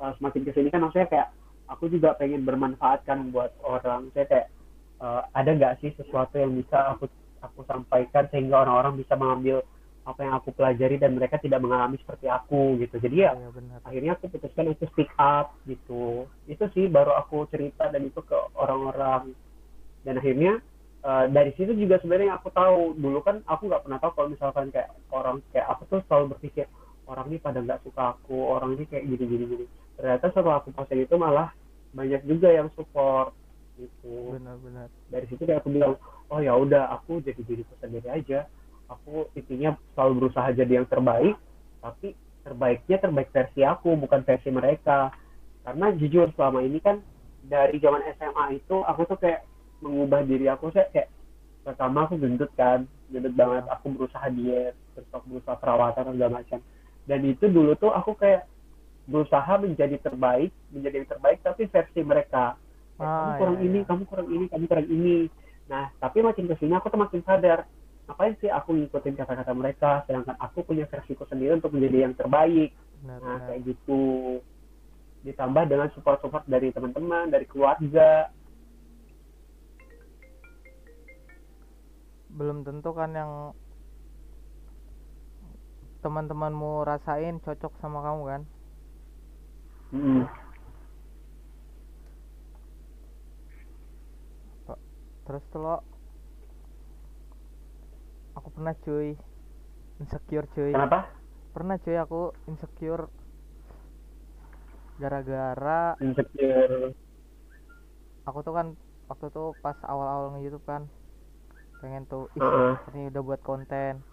eh, 0.00 0.12
semakin 0.16 0.40
ke 0.40 0.56
sini 0.56 0.72
kan 0.72 0.80
maksudnya 0.80 1.04
kayak 1.04 1.28
aku 1.66 1.90
juga 1.90 2.14
pengen 2.16 2.46
bermanfaat 2.46 3.06
kan 3.06 3.30
buat 3.30 3.52
orang. 3.62 4.10
Saya 4.14 4.26
kayak 4.26 4.48
eh, 5.02 5.22
ada 5.34 5.50
nggak 5.52 5.74
sih 5.82 5.90
sesuatu 5.98 6.38
yang 6.38 6.54
bisa 6.54 6.96
aku 6.96 7.10
aku 7.42 7.62
sampaikan 7.68 8.26
sehingga 8.32 8.66
orang-orang 8.66 8.98
bisa 8.98 9.14
mengambil 9.14 9.62
apa 10.06 10.22
yang 10.22 10.38
aku 10.38 10.54
pelajari 10.54 11.02
dan 11.02 11.18
mereka 11.18 11.34
tidak 11.42 11.58
mengalami 11.58 11.98
seperti 11.98 12.30
aku 12.30 12.78
gitu. 12.78 13.02
Jadi 13.02 13.26
ya 13.26 13.34
iya 13.34 13.50
benar. 13.50 13.78
akhirnya 13.82 14.14
aku 14.14 14.30
putuskan 14.30 14.70
untuk 14.70 14.86
speak 14.94 15.10
up 15.18 15.54
gitu. 15.66 16.30
Itu 16.46 16.70
sih 16.74 16.86
baru 16.86 17.14
aku 17.18 17.50
cerita 17.50 17.90
dan 17.90 18.06
itu 18.06 18.22
ke 18.22 18.38
orang-orang. 18.54 19.34
Dan 20.06 20.22
akhirnya 20.22 20.62
eh, 21.02 21.24
dari 21.34 21.50
situ 21.58 21.74
juga 21.74 21.98
sebenarnya 21.98 22.38
aku 22.38 22.54
tahu. 22.54 22.94
Dulu 22.94 23.18
kan 23.26 23.42
aku 23.50 23.66
nggak 23.66 23.82
pernah 23.82 23.98
tahu 23.98 24.12
kalau 24.14 24.28
misalkan 24.30 24.70
kayak 24.70 24.94
orang 25.10 25.42
kayak 25.50 25.66
aku 25.74 25.82
tuh 25.90 26.00
selalu 26.06 26.38
berpikir 26.38 26.70
orang 27.06 27.26
ini 27.30 27.38
pada 27.38 27.58
nggak 27.62 27.82
suka 27.86 28.18
aku 28.18 28.34
orang 28.34 28.74
ini 28.78 28.84
kayak 28.90 29.04
gini 29.06 29.24
gini 29.26 29.44
gini 29.46 29.66
ternyata 29.96 30.28
setelah 30.30 30.60
aku 30.60 30.70
posting 30.76 31.04
itu 31.04 31.16
malah 31.16 31.50
banyak 31.96 32.22
juga 32.28 32.52
yang 32.52 32.68
support 32.76 33.32
gitu. 33.80 34.36
Benar 34.36 34.56
benar 34.60 34.86
dari 35.08 35.26
situ 35.28 35.42
kayak 35.44 35.64
aku 35.64 35.72
bilang 35.72 35.96
oh 36.28 36.40
ya 36.40 36.52
udah 36.56 36.92
aku 36.92 37.24
jadi 37.24 37.40
diriku 37.44 37.72
sendiri 37.80 38.08
aja. 38.12 38.44
Aku 38.86 39.26
intinya 39.34 39.74
selalu 39.98 40.12
berusaha 40.24 40.54
jadi 40.54 40.82
yang 40.82 40.86
terbaik 40.86 41.34
tapi 41.82 42.14
terbaiknya 42.46 42.96
terbaik 43.02 43.28
versi 43.34 43.60
aku 43.66 43.96
bukan 43.98 44.22
versi 44.22 44.48
mereka. 44.52 45.10
Karena 45.66 45.90
jujur 45.96 46.30
selama 46.38 46.62
ini 46.62 46.78
kan 46.78 47.02
dari 47.46 47.82
zaman 47.82 48.06
SMA 48.14 48.62
itu 48.62 48.86
aku 48.86 49.02
tuh 49.10 49.18
kayak 49.18 49.42
mengubah 49.82 50.22
diri 50.22 50.46
aku 50.46 50.70
saya 50.70 50.86
kayak 50.94 51.10
pertama 51.66 52.06
aku 52.06 52.16
gendut 52.16 52.50
kan 52.54 52.86
gendut 53.10 53.34
banget 53.34 53.66
aku 53.66 53.92
berusaha 53.92 54.30
diet 54.30 54.74
terus 54.94 55.10
aku 55.10 55.36
berusaha 55.36 55.58
perawatan 55.58 56.02
dan 56.06 56.14
segala 56.14 56.32
macam. 56.42 56.60
Dan 57.06 57.20
itu 57.22 57.44
dulu 57.46 57.78
tuh 57.78 57.94
aku 57.94 58.18
kayak 58.18 58.46
berusaha 59.06 59.52
menjadi 59.62 59.96
terbaik 60.02 60.50
menjadi 60.74 60.94
yang 61.02 61.08
terbaik 61.08 61.38
tapi 61.40 61.70
versi 61.70 62.00
mereka. 62.02 62.58
Kamu 62.98 63.06
Ah, 63.06 63.36
kurang 63.38 63.56
iya, 63.60 63.66
ini 63.70 63.78
iya. 63.80 63.86
kamu 63.86 64.02
kurang 64.08 64.28
ini 64.32 64.44
kamu 64.50 64.64
kurang 64.66 64.88
ini. 64.90 65.16
Nah 65.70 65.90
tapi 66.02 66.18
makin 66.22 66.46
ke 66.50 66.56
sini 66.58 66.72
aku 66.74 66.90
tuh 66.90 66.98
makin 67.00 67.22
sadar 67.22 67.66
ngapain 68.06 68.38
sih 68.38 68.46
aku 68.50 68.70
ngikutin 68.70 69.18
kata-kata 69.18 69.50
mereka 69.50 69.90
sedangkan 70.06 70.38
aku 70.38 70.62
punya 70.62 70.86
versiku 70.86 71.26
sendiri 71.26 71.58
untuk 71.58 71.74
menjadi 71.74 72.06
yang 72.06 72.14
terbaik. 72.14 72.70
Benar 73.02 73.18
nah 73.22 73.36
benar. 73.38 73.46
kayak 73.50 73.60
gitu. 73.66 74.02
Ditambah 75.26 75.64
dengan 75.66 75.88
support-support 75.94 76.46
dari 76.46 76.70
teman-teman 76.70 77.30
dari 77.30 77.46
keluarga. 77.46 78.30
Belum 82.30 82.62
tentu 82.62 82.90
kan 82.92 83.10
yang 83.14 83.32
teman-temanmu 86.00 86.86
rasain 86.86 87.42
cocok 87.42 87.72
sama 87.82 87.98
kamu 88.04 88.22
kan 88.24 88.42
Terus 95.26 95.42
lo 95.58 95.82
aku 98.38 98.48
pernah 98.54 98.78
cuy 98.78 99.18
insecure 99.98 100.46
cuy. 100.54 100.70
Kenapa? 100.70 101.10
Pernah 101.50 101.76
cuy 101.82 101.96
aku 101.98 102.30
insecure 102.46 103.10
gara-gara 105.02 105.98
insecure. 105.98 106.94
Aku 108.30 108.38
tuh 108.46 108.54
kan 108.54 108.78
waktu 109.10 109.26
tuh 109.34 109.58
pas 109.58 109.74
awal-awal 109.82 110.38
nge-youtube 110.38 110.62
kan 110.62 110.86
pengen 111.82 112.08
tuh 112.08 112.30
ih 112.38 112.40
Heeh. 112.40 112.72
ini 112.94 113.02
udah 113.10 113.22
buat 113.26 113.40
konten. 113.42 114.06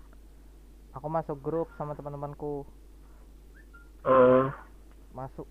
Aku 0.97 1.07
masuk 1.13 1.37
grup 1.45 1.69
sama 1.77 1.93
teman-temanku. 1.93 2.65
Heeh. 4.01 4.49
masuk 5.13 5.45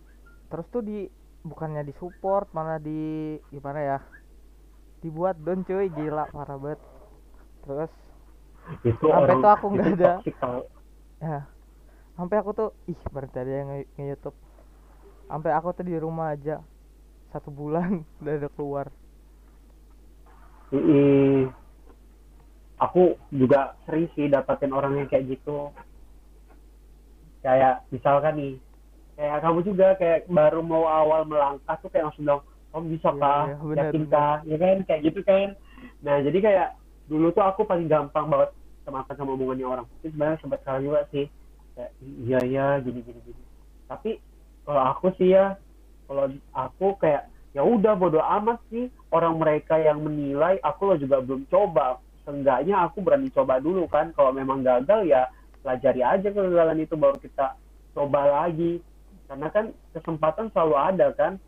terus 0.52 0.66
tuh 0.74 0.82
di 0.84 0.98
bukannya 1.50 1.82
di 1.88 1.94
support 2.00 2.46
malah 2.56 2.78
di 2.88 3.00
gimana 3.54 3.80
ya 3.90 3.98
dibuat 5.02 5.36
don 5.44 5.60
cuy 5.68 5.86
gila 5.96 6.24
parah 6.34 6.56
banget 6.62 6.80
terus 7.64 7.92
itu 8.84 9.06
Sampai 9.10 9.34
tuh 9.42 9.50
aku 9.54 9.66
nggak 9.74 9.90
ada. 9.98 10.12
ya 11.22 11.38
sampai 12.18 12.36
aku 12.42 12.50
tuh 12.60 12.70
ih 12.92 13.00
berarti 13.14 13.36
ada 13.42 13.52
yang 13.60 13.68
nge- 13.72 13.90
nge-youtube 13.98 14.38
sampai 15.30 15.52
aku 15.58 15.68
tuh 15.78 15.86
di 15.90 15.96
rumah 16.04 16.28
aja 16.36 16.56
satu 17.32 17.50
bulan 17.60 17.90
udah 18.22 18.34
ada 18.38 18.48
keluar 18.56 18.86
Mm-mm. 20.72 21.52
aku 22.84 23.02
juga 23.40 23.60
sering 23.88 24.06
sih 24.14 24.26
dapatin 24.34 24.72
orang 24.78 24.92
yang 25.00 25.08
kayak 25.10 25.26
gitu 25.38 25.72
kayak 27.44 27.82
misalkan 27.92 28.34
nih 28.38 28.52
kayak 29.16 29.38
kamu 29.44 29.58
juga 29.64 29.88
kayak 30.00 30.18
baru 30.28 30.60
mau 30.64 30.88
awal 30.88 31.28
melangkah 31.28 31.76
tuh 31.80 31.90
kayak 31.92 32.10
langsung 32.10 32.24
bilang 32.24 32.42
kamu 32.72 32.84
bisa 32.96 33.10
Iya, 33.12 33.20
kah 33.20 33.42
iya, 33.44 33.56
benar, 33.60 33.84
yakin 33.84 34.04
kah 34.08 34.36
ya 34.48 34.56
kan? 34.56 34.76
Kayak 34.88 35.00
gitu 35.04 35.20
kan. 35.22 35.48
Nah 36.00 36.16
jadi 36.24 36.38
kayak 36.40 36.68
dulu 37.06 37.26
tuh 37.36 37.44
aku 37.44 37.60
paling 37.68 37.86
gampang 37.86 38.26
banget 38.32 38.50
sama 38.82 39.04
apa 39.04 39.12
sama 39.14 39.36
omongannya 39.36 39.66
orang. 39.68 39.86
Itu 40.00 40.10
sebenarnya 40.10 40.40
sempat 40.40 40.60
salah 40.64 40.80
juga 40.80 41.00
sih. 41.12 41.26
Kayak 41.76 41.92
iya 42.00 42.40
ya 42.48 42.66
gini 42.80 43.00
gini 43.04 43.20
gini. 43.20 43.42
Tapi 43.86 44.10
kalau 44.64 44.82
aku 44.88 45.06
sih 45.20 45.36
ya 45.36 45.60
kalau 46.08 46.32
aku 46.56 46.96
kayak 46.96 47.28
ya 47.52 47.60
udah 47.60 47.92
bodo 47.94 48.20
amat 48.40 48.58
sih. 48.72 48.88
Orang 49.12 49.36
mereka 49.36 49.76
yang 49.76 50.00
menilai 50.00 50.56
aku 50.64 50.88
lo 50.88 50.94
juga 50.96 51.20
belum 51.20 51.44
coba. 51.52 52.00
Seenggaknya 52.24 52.80
aku 52.88 53.04
berani 53.04 53.28
coba 53.28 53.60
dulu 53.60 53.84
kan. 53.92 54.16
Kalau 54.16 54.32
memang 54.32 54.64
gagal 54.64 55.04
ya 55.04 55.28
pelajari 55.60 56.00
aja 56.00 56.28
kegagalan 56.32 56.80
itu 56.80 56.96
baru 56.96 57.20
kita 57.20 57.54
coba 57.92 58.48
lagi 58.48 58.80
karena 59.32 59.48
kan 59.48 59.72
kesempatan 59.96 60.52
selalu 60.52 60.76
ada 60.76 61.08
kan? 61.16 61.40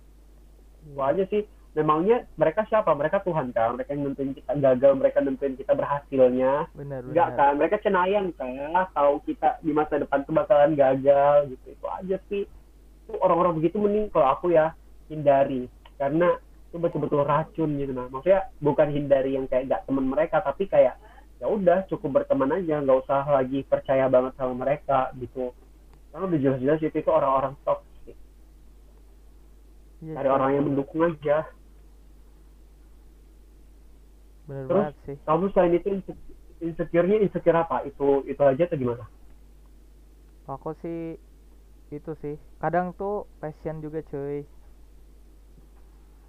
Itu 0.88 1.04
aja 1.04 1.20
sih. 1.28 1.44
Memangnya 1.76 2.24
mereka 2.40 2.64
siapa? 2.64 2.96
Mereka 2.96 3.20
Tuhan 3.28 3.52
kan? 3.52 3.76
Mereka 3.76 3.92
yang 3.92 4.08
nentuin 4.08 4.32
kita 4.32 4.56
gagal 4.56 4.92
mereka 4.96 5.20
nentuin 5.20 5.52
kita 5.52 5.76
berhasilnya. 5.76 6.72
Bener 6.72 7.04
enggak 7.04 7.28
bener 7.28 7.36
kan? 7.36 7.52
Mereka 7.60 7.76
cenayang 7.84 8.32
kan? 8.40 8.88
Tahu 8.96 9.20
kita 9.28 9.60
di 9.60 9.76
masa 9.76 10.00
depan 10.00 10.24
tuh 10.24 10.32
bakalan 10.32 10.72
gagal 10.72 11.52
gitu. 11.52 11.76
Itu 11.76 11.86
aja 11.92 12.16
sih. 12.32 12.48
Itu 13.04 13.12
orang-orang 13.20 13.60
begitu 13.60 13.76
mending 13.76 14.08
kalau 14.08 14.32
aku 14.32 14.56
ya 14.56 14.72
hindari. 15.12 15.68
Karena 16.00 16.40
itu 16.72 16.80
betul-betul 16.80 17.20
racun 17.20 17.76
gitu 17.76 17.92
nah. 17.92 18.08
Maksudnya 18.08 18.48
bukan 18.64 18.88
hindari 18.96 19.36
yang 19.36 19.44
kayak 19.44 19.68
gak 19.68 19.84
teman 19.84 20.08
mereka 20.08 20.40
tapi 20.40 20.72
kayak 20.72 20.96
ya 21.36 21.46
udah 21.52 21.84
cukup 21.92 22.24
berteman 22.24 22.64
aja. 22.64 22.80
Nggak 22.80 23.04
usah 23.04 23.28
lagi 23.28 23.60
percaya 23.60 24.08
banget 24.08 24.32
sama 24.40 24.56
mereka 24.56 25.12
gitu 25.20 25.52
karena 26.14 26.25
udah 26.30 26.40
jelas-jelas 26.44 26.78
itu 26.87 26.97
itu 27.02 27.11
orang-orang 27.11 27.54
toxic 27.66 28.16
Iya, 30.02 30.16
dari 30.16 30.28
orang 30.33 30.50
yang 30.56 30.64
mendukung 30.71 31.02
aja. 31.04 31.44
Bener 34.49 34.68
Terus? 34.68 34.88
banget 34.88 34.94
sih. 35.06 35.18
kamu 35.26 35.44
selain 35.52 35.73
itu 35.80 35.88
inse- 35.97 36.21
insecure-nya 36.61 37.16
insecure 37.25 37.56
apa? 37.64 37.76
Itu 37.88 38.25
itu 38.28 38.42
aja 38.44 38.62
atau 38.68 38.76
gimana? 38.76 39.04
Aku 40.54 40.71
sih 40.83 40.99
itu 41.97 42.12
sih. 42.23 42.37
Kadang 42.62 42.88
tuh 43.00 43.14
passion 43.40 43.76
juga 43.85 44.00
cuy. 44.11 44.38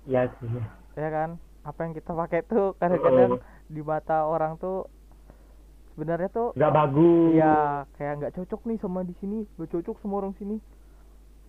Iya 0.08 0.22
sih. 0.40 0.50
Ya 1.02 1.08
kan? 1.16 1.30
Apa 1.66 1.80
yang 1.86 1.94
kita 1.98 2.12
pakai 2.22 2.40
tuh 2.52 2.64
kadang-kadang 2.82 3.32
Heeh. 3.32 3.56
di 3.76 3.82
mata 3.92 4.14
orang 4.34 4.52
tuh 4.62 4.76
sebenarnya 5.96 6.30
tuh 6.38 6.50
nggak 6.56 6.72
bagus. 6.78 7.40
Ya 7.40 7.86
kayak 7.98 8.14
nggak 8.20 8.36
cocok 8.38 8.62
nih 8.70 8.80
sama 8.84 9.02
di 9.10 9.14
sini. 9.22 9.38
Gak 9.60 9.70
cocok 9.74 9.96
sama 10.02 10.16
orang 10.22 10.36
sini. 10.40 10.58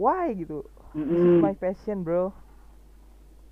Why 0.02 0.34
gitu? 0.40 0.64
This 1.10 1.22
is 1.28 1.34
Mm-mm. 1.34 1.42
my 1.42 1.54
passion 1.64 2.04
bro. 2.06 2.32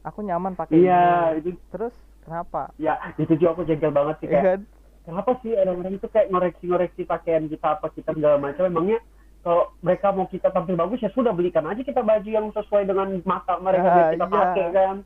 Aku 0.08 0.20
nyaman 0.28 0.54
pakai 0.60 0.78
iya 0.78 0.92
ini. 0.92 1.02
itu 1.38 1.48
terus 1.72 1.94
kenapa? 2.24 2.70
Ya 2.74 2.98
itu 3.22 3.32
juga 3.38 3.54
aku 3.54 3.62
jengkel 3.70 3.92
banget 3.94 4.16
sih 4.22 4.28
ya 4.28 4.34
kayak 4.34 4.48
kan? 4.48 4.66
kenapa 5.06 5.38
sih 5.42 5.54
orang-orang 5.54 5.94
itu 5.98 6.06
kayak 6.10 6.28
ngoreksi-ngoreksi 6.32 7.02
pakaian 7.06 7.46
kita 7.46 7.66
apa 7.78 7.86
kita 7.94 8.10
segala 8.18 8.36
macam? 8.42 8.66
Emangnya 8.66 8.98
kalau 9.44 9.70
mereka 9.84 10.08
mau 10.16 10.26
kita 10.26 10.48
tampil 10.50 10.74
bagus 10.74 10.98
ya 11.04 11.10
sudah 11.14 11.30
belikan 11.36 11.66
aja 11.70 11.82
kita 11.86 12.02
baju 12.02 12.28
yang 12.30 12.46
sesuai 12.50 12.84
dengan 12.90 13.08
mata 13.22 13.60
mereka 13.62 13.88
Ah, 13.88 13.94
biar 13.94 14.08
kita 14.10 14.26
iya. 14.32 14.38
pakai 14.38 14.66
kan? 14.74 14.96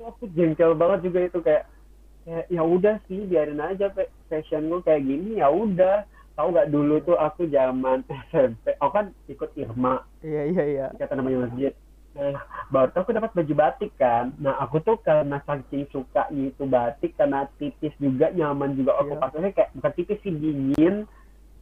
Aku 0.00 0.24
jengkel 0.32 0.72
banget 0.78 1.00
juga 1.08 1.20
itu 1.28 1.38
kayak 1.44 1.64
ya, 2.28 2.38
ya 2.50 2.62
udah 2.64 2.96
sih 3.08 3.24
biarin 3.28 3.60
aja 3.60 3.92
fa- 3.94 4.10
fashion 4.26 4.68
gue 4.68 4.80
kayak 4.82 5.06
gini 5.06 5.40
ya 5.40 5.48
udah. 5.50 6.04
Tahu 6.36 6.52
nggak 6.52 6.68
dulu 6.68 7.00
tuh 7.00 7.16
aku 7.16 7.48
zaman 7.48 8.04
SMP 8.28 8.76
aku 8.76 8.92
kan 8.92 9.06
ikut 9.24 9.50
Irma. 9.56 10.04
Iya 10.20 10.42
iya 10.52 10.64
iya. 10.68 10.86
Kata 10.92 11.16
namanya 11.16 11.48
masjid 11.48 11.72
nah, 12.16 12.32
baru 12.72 12.88
tuh 12.92 13.00
aku 13.04 13.12
dapat 13.16 13.30
baju 13.32 13.54
batik 13.56 13.92
kan. 13.96 14.36
Nah 14.36 14.60
aku 14.60 14.84
tuh 14.84 15.00
karena 15.00 15.40
saking 15.48 15.88
suka 15.88 16.28
itu 16.32 16.68
batik 16.68 17.16
karena 17.16 17.48
tipis 17.56 17.92
juga 17.96 18.28
nyaman 18.36 18.76
juga. 18.76 19.00
Aku 19.00 19.16
Iya. 19.16 19.20
pakainya 19.20 19.50
kayak 19.56 19.70
bukan 19.80 19.92
tipis 19.96 20.20
sih 20.20 20.32
dingin. 20.32 21.08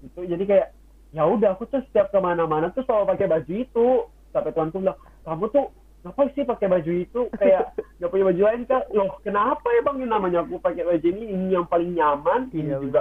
Itu 0.02 0.26
jadi 0.26 0.42
kayak 0.42 0.68
ya 1.14 1.22
udah 1.22 1.54
aku 1.54 1.70
tuh 1.70 1.78
setiap 1.86 2.10
ke 2.10 2.18
mana-mana 2.18 2.74
tuh 2.74 2.82
selalu 2.82 3.14
pakai 3.14 3.30
baju 3.30 3.52
itu. 3.54 3.88
Sampai 4.34 4.50
tuanku 4.50 4.82
bilang 4.82 4.98
kamu 5.22 5.44
tuh 5.54 5.70
ngapain 6.04 6.28
sih 6.36 6.44
pakai 6.44 6.68
baju 6.68 6.92
itu? 6.92 7.20
Kayak 7.40 7.72
nggak 7.98 8.10
punya 8.12 8.24
baju 8.28 8.42
lain 8.44 8.62
kak. 8.68 8.84
Loh 8.92 9.10
kenapa 9.24 9.66
ya 9.72 9.80
bang 9.80 9.96
ini 9.98 10.06
namanya 10.06 10.38
aku 10.44 10.60
pakai 10.60 10.84
baju 10.84 11.06
ini? 11.08 11.24
Ini 11.32 11.46
yang 11.56 11.66
paling 11.66 11.90
nyaman. 11.96 12.52
Ini 12.52 12.70
iya 12.70 12.76
juga 12.78 13.00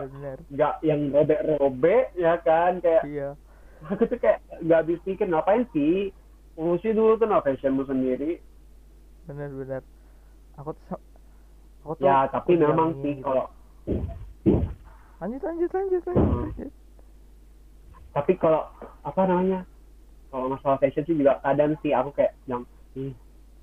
nggak 0.49 0.73
yang 0.87 1.01
robek-robek 1.11 2.15
ya 2.15 2.33
kan? 2.41 2.79
Kayak 2.79 3.03
iya. 3.05 3.29
aku 3.91 4.07
tuh 4.07 4.17
kayak 4.17 4.39
nggak 4.63 4.79
habis 4.87 4.99
pikir 5.03 5.27
ngapain 5.27 5.67
sih? 5.75 6.15
Ngurusi 6.55 6.95
dulu 6.95 7.19
tuh 7.19 7.27
no 7.27 7.43
fashionmu 7.43 7.83
sendiri. 7.83 8.39
Benar-benar. 9.27 9.83
Aku 10.57 10.71
tuh 10.71 10.97
aku 11.83 11.93
tuh 11.99 12.07
ya 12.07 12.31
tapi 12.31 12.55
memang 12.55 12.95
sih 13.03 13.19
gitu. 13.19 13.27
kalau 13.27 13.45
lanjut 15.19 15.41
lanjut 15.43 15.71
lanjut 15.71 16.01
lanjut, 16.07 16.15
Hmm. 16.15 16.43
lanjut. 16.47 16.71
tapi 18.15 18.31
kalau 18.39 18.63
apa 19.03 19.21
namanya 19.27 19.59
kalau 20.31 20.47
masalah 20.51 20.79
fashion 20.79 21.03
sih 21.03 21.15
juga 21.15 21.43
kadang 21.43 21.75
sih 21.83 21.91
aku 21.91 22.15
kayak 22.15 22.35
yang 22.47 22.63
ih, 22.95 23.13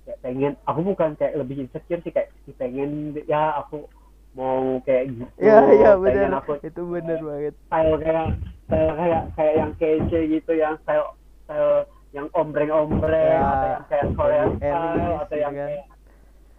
kayak 0.07 0.19
pengen 0.23 0.53
aku 0.67 0.81
bukan 0.83 1.11
kayak 1.19 1.39
lebih 1.39 1.67
insecure 1.67 2.01
sih 2.03 2.13
kayak 2.13 2.31
pengen 2.59 3.15
ya 3.27 3.59
aku 3.61 3.87
mau 4.35 4.79
kayak 4.87 5.11
gitu. 5.11 5.27
Iya 5.43 5.59
iya 5.75 5.91
pengen 5.99 6.31
benar 6.31 6.33
aku 6.43 6.53
itu 6.63 6.83
benar 6.87 7.19
banget. 7.19 7.55
style 7.67 7.95
kayak 7.99 8.27
style 8.67 8.93
kayak 8.95 9.23
kayak 9.35 9.55
yang 9.59 9.73
kece 9.79 10.19
gitu 10.31 10.53
yang 10.55 10.75
style 10.83 11.07
style 11.47 11.87
yang 12.11 12.27
ombreng-ombreng 12.35 13.39
Ya, 13.39 13.87
atau 13.87 14.27
yang 14.27 14.51
kayak 14.59 14.59
Billie 14.59 14.59
style 14.59 14.95
Eilish 14.99 15.15
atau 15.15 15.27
gitu 15.31 15.37
yang 15.43 15.55
kan. 15.55 15.69
kayak 15.71 15.85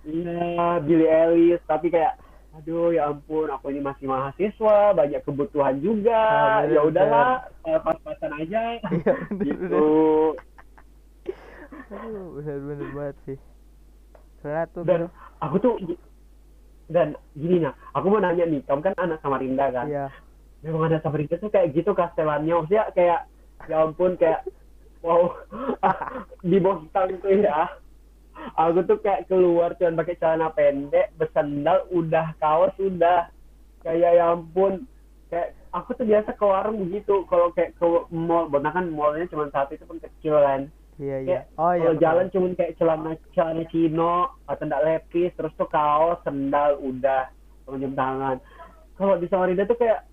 iya 0.01 0.67
Billie 0.83 1.11
Eilish 1.11 1.63
tapi 1.67 1.87
kayak 1.91 2.13
aduh 2.51 2.91
ya 2.91 3.07
ampun 3.07 3.47
aku 3.47 3.71
ini 3.71 3.79
masih 3.79 4.11
mahasiswa 4.11 4.91
banyak 4.91 5.23
kebutuhan 5.23 5.79
juga. 5.79 6.19
Ah, 6.19 6.67
bener, 6.67 6.75
ya 6.75 6.81
udahlah 6.83 7.27
eh, 7.63 7.79
pas-pasan 7.79 8.31
aja. 8.35 8.59
Iya 8.91 9.13
benar 9.31 9.47
gitu 9.47 9.83
aduh 11.91 12.39
benar 12.39 12.89
banget 12.95 13.17
sih. 13.27 13.37
Soalnya 14.41 14.65
tuh 14.71 14.83
dan 14.87 15.01
aku 15.43 15.55
tuh 15.59 15.75
dan 16.91 17.15
gini 17.35 17.63
nah 17.63 17.75
aku 17.95 18.11
mau 18.11 18.23
nanya 18.23 18.47
nih 18.47 18.63
kamu 18.65 18.81
kan 18.81 18.95
anak 18.97 19.19
Samarinda 19.19 19.67
kan? 19.69 19.87
Iya. 19.87 20.07
Memang 20.63 20.91
anak 20.91 21.03
Samarinda 21.03 21.35
tuh 21.37 21.51
kayak 21.51 21.75
gitu 21.75 21.91
kastelannya. 21.91 22.53
Maksudnya 22.55 22.89
kayak 22.95 23.19
ya 23.69 23.75
ampun 23.83 24.15
kayak 24.17 24.47
wow 25.03 25.35
di 26.49 26.57
Boston 26.57 27.19
tuh 27.19 27.31
ya. 27.37 27.69
Aku 28.57 28.81
tuh 28.87 28.97
kayak 29.03 29.29
keluar 29.29 29.77
cuman 29.77 29.99
pakai 30.01 30.17
celana 30.17 30.49
pendek 30.49 31.13
bersandal 31.19 31.85
udah 31.93 32.33
kaos 32.41 32.73
udah. 32.81 33.29
Kayak 33.85 34.11
ya 34.17 34.25
ampun. 34.33 34.87
Kayak 35.29 35.53
aku 35.71 35.95
tuh 35.95 36.05
biasa 36.07 36.35
ke 36.35 36.43
warung 36.43 36.87
begitu 36.87 37.23
kalau 37.31 37.51
kayak 37.55 37.75
ke 37.79 37.85
mall 38.11 38.51
karena 38.51 38.69
kan 38.75 38.85
mallnya 38.91 39.27
cuma 39.31 39.47
satu 39.47 39.75
itu 39.75 39.87
pun 39.87 39.99
kecil 40.03 40.35
kan 40.35 40.67
iya 41.01 41.17
iya. 41.25 41.27
Kayak 41.27 41.43
oh 41.57 41.73
iya 41.73 41.81
kalau 41.81 41.97
jalan 41.97 42.25
cuma 42.29 42.47
kayak 42.53 42.73
celana 42.77 43.11
celana 43.33 43.63
chino 43.73 44.15
atau 44.45 44.63
enggak 44.63 44.85
lepis 44.85 45.31
terus 45.33 45.53
tuh 45.57 45.67
kaos 45.67 46.21
sendal 46.21 46.77
udah 46.79 47.27
jam 47.71 47.93
tangan. 47.97 48.37
Kalau 48.99 49.17
di 49.17 49.25
Samarinda 49.31 49.65
tuh 49.65 49.79
kayak 49.79 50.05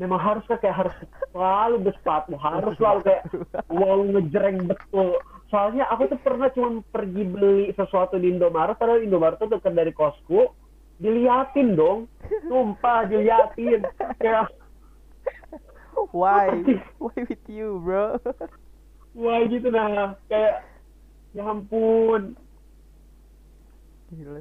memang 0.00 0.16
harus 0.16 0.44
kayak 0.48 0.72
harus 0.72 0.94
selalu 1.36 1.76
bersepatu 1.84 2.32
harus 2.40 2.72
selalu 2.80 3.00
kayak 3.04 3.22
wow 3.68 4.00
ngejreng 4.00 4.64
betul. 4.64 5.20
Soalnya 5.52 5.84
aku 5.92 6.08
tuh 6.08 6.20
pernah 6.24 6.48
cuma 6.56 6.80
pergi 6.88 7.22
beli 7.28 7.68
sesuatu 7.76 8.16
di 8.16 8.32
Indomaret 8.32 8.80
padahal 8.80 9.04
Indomaret 9.04 9.36
tuh 9.36 9.52
dekat 9.52 9.76
dari 9.76 9.92
kosku 9.92 10.48
diliatin 10.96 11.76
dong. 11.76 12.08
Sumpah 12.48 13.04
diliatin. 13.04 13.84
Kayak 14.16 14.48
why? 16.16 16.48
Why 16.96 17.18
with 17.28 17.44
you 17.50 17.82
bro 17.84 18.16
wah 19.14 19.38
gitu 19.44 19.68
nah 19.68 20.16
kayak 20.26 20.64
ya 21.32 21.42
ampun 21.44 22.36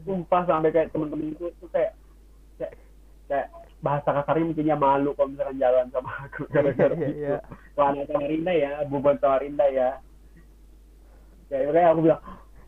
sumpah 0.04 0.44
sampai 0.44 0.70
kayak 0.70 0.92
temen-temenku 0.92 1.48
tuh 1.58 1.70
kayak 1.72 1.96
kayak, 2.60 2.76
kayak 3.26 3.48
bahasa 3.80 4.12
kasarnya 4.12 4.52
mungkinnya 4.52 4.76
malu 4.76 5.16
kalau 5.16 5.32
misalkan 5.32 5.58
jalan 5.58 5.88
sama 5.90 6.12
aku 6.28 6.44
gara-gara 6.54 6.92
Iya, 6.94 7.08
gitu. 7.08 7.20
iya. 7.24 7.38
Wah 7.74 7.88
anak 7.90 8.06
Samarinda 8.06 8.52
ya, 8.52 8.72
bubon 8.86 9.18
Samarinda 9.18 9.66
ya. 9.72 9.90
Kayak 11.48 11.72
kayak 11.74 11.90
aku 11.90 12.00
bilang, 12.04 12.22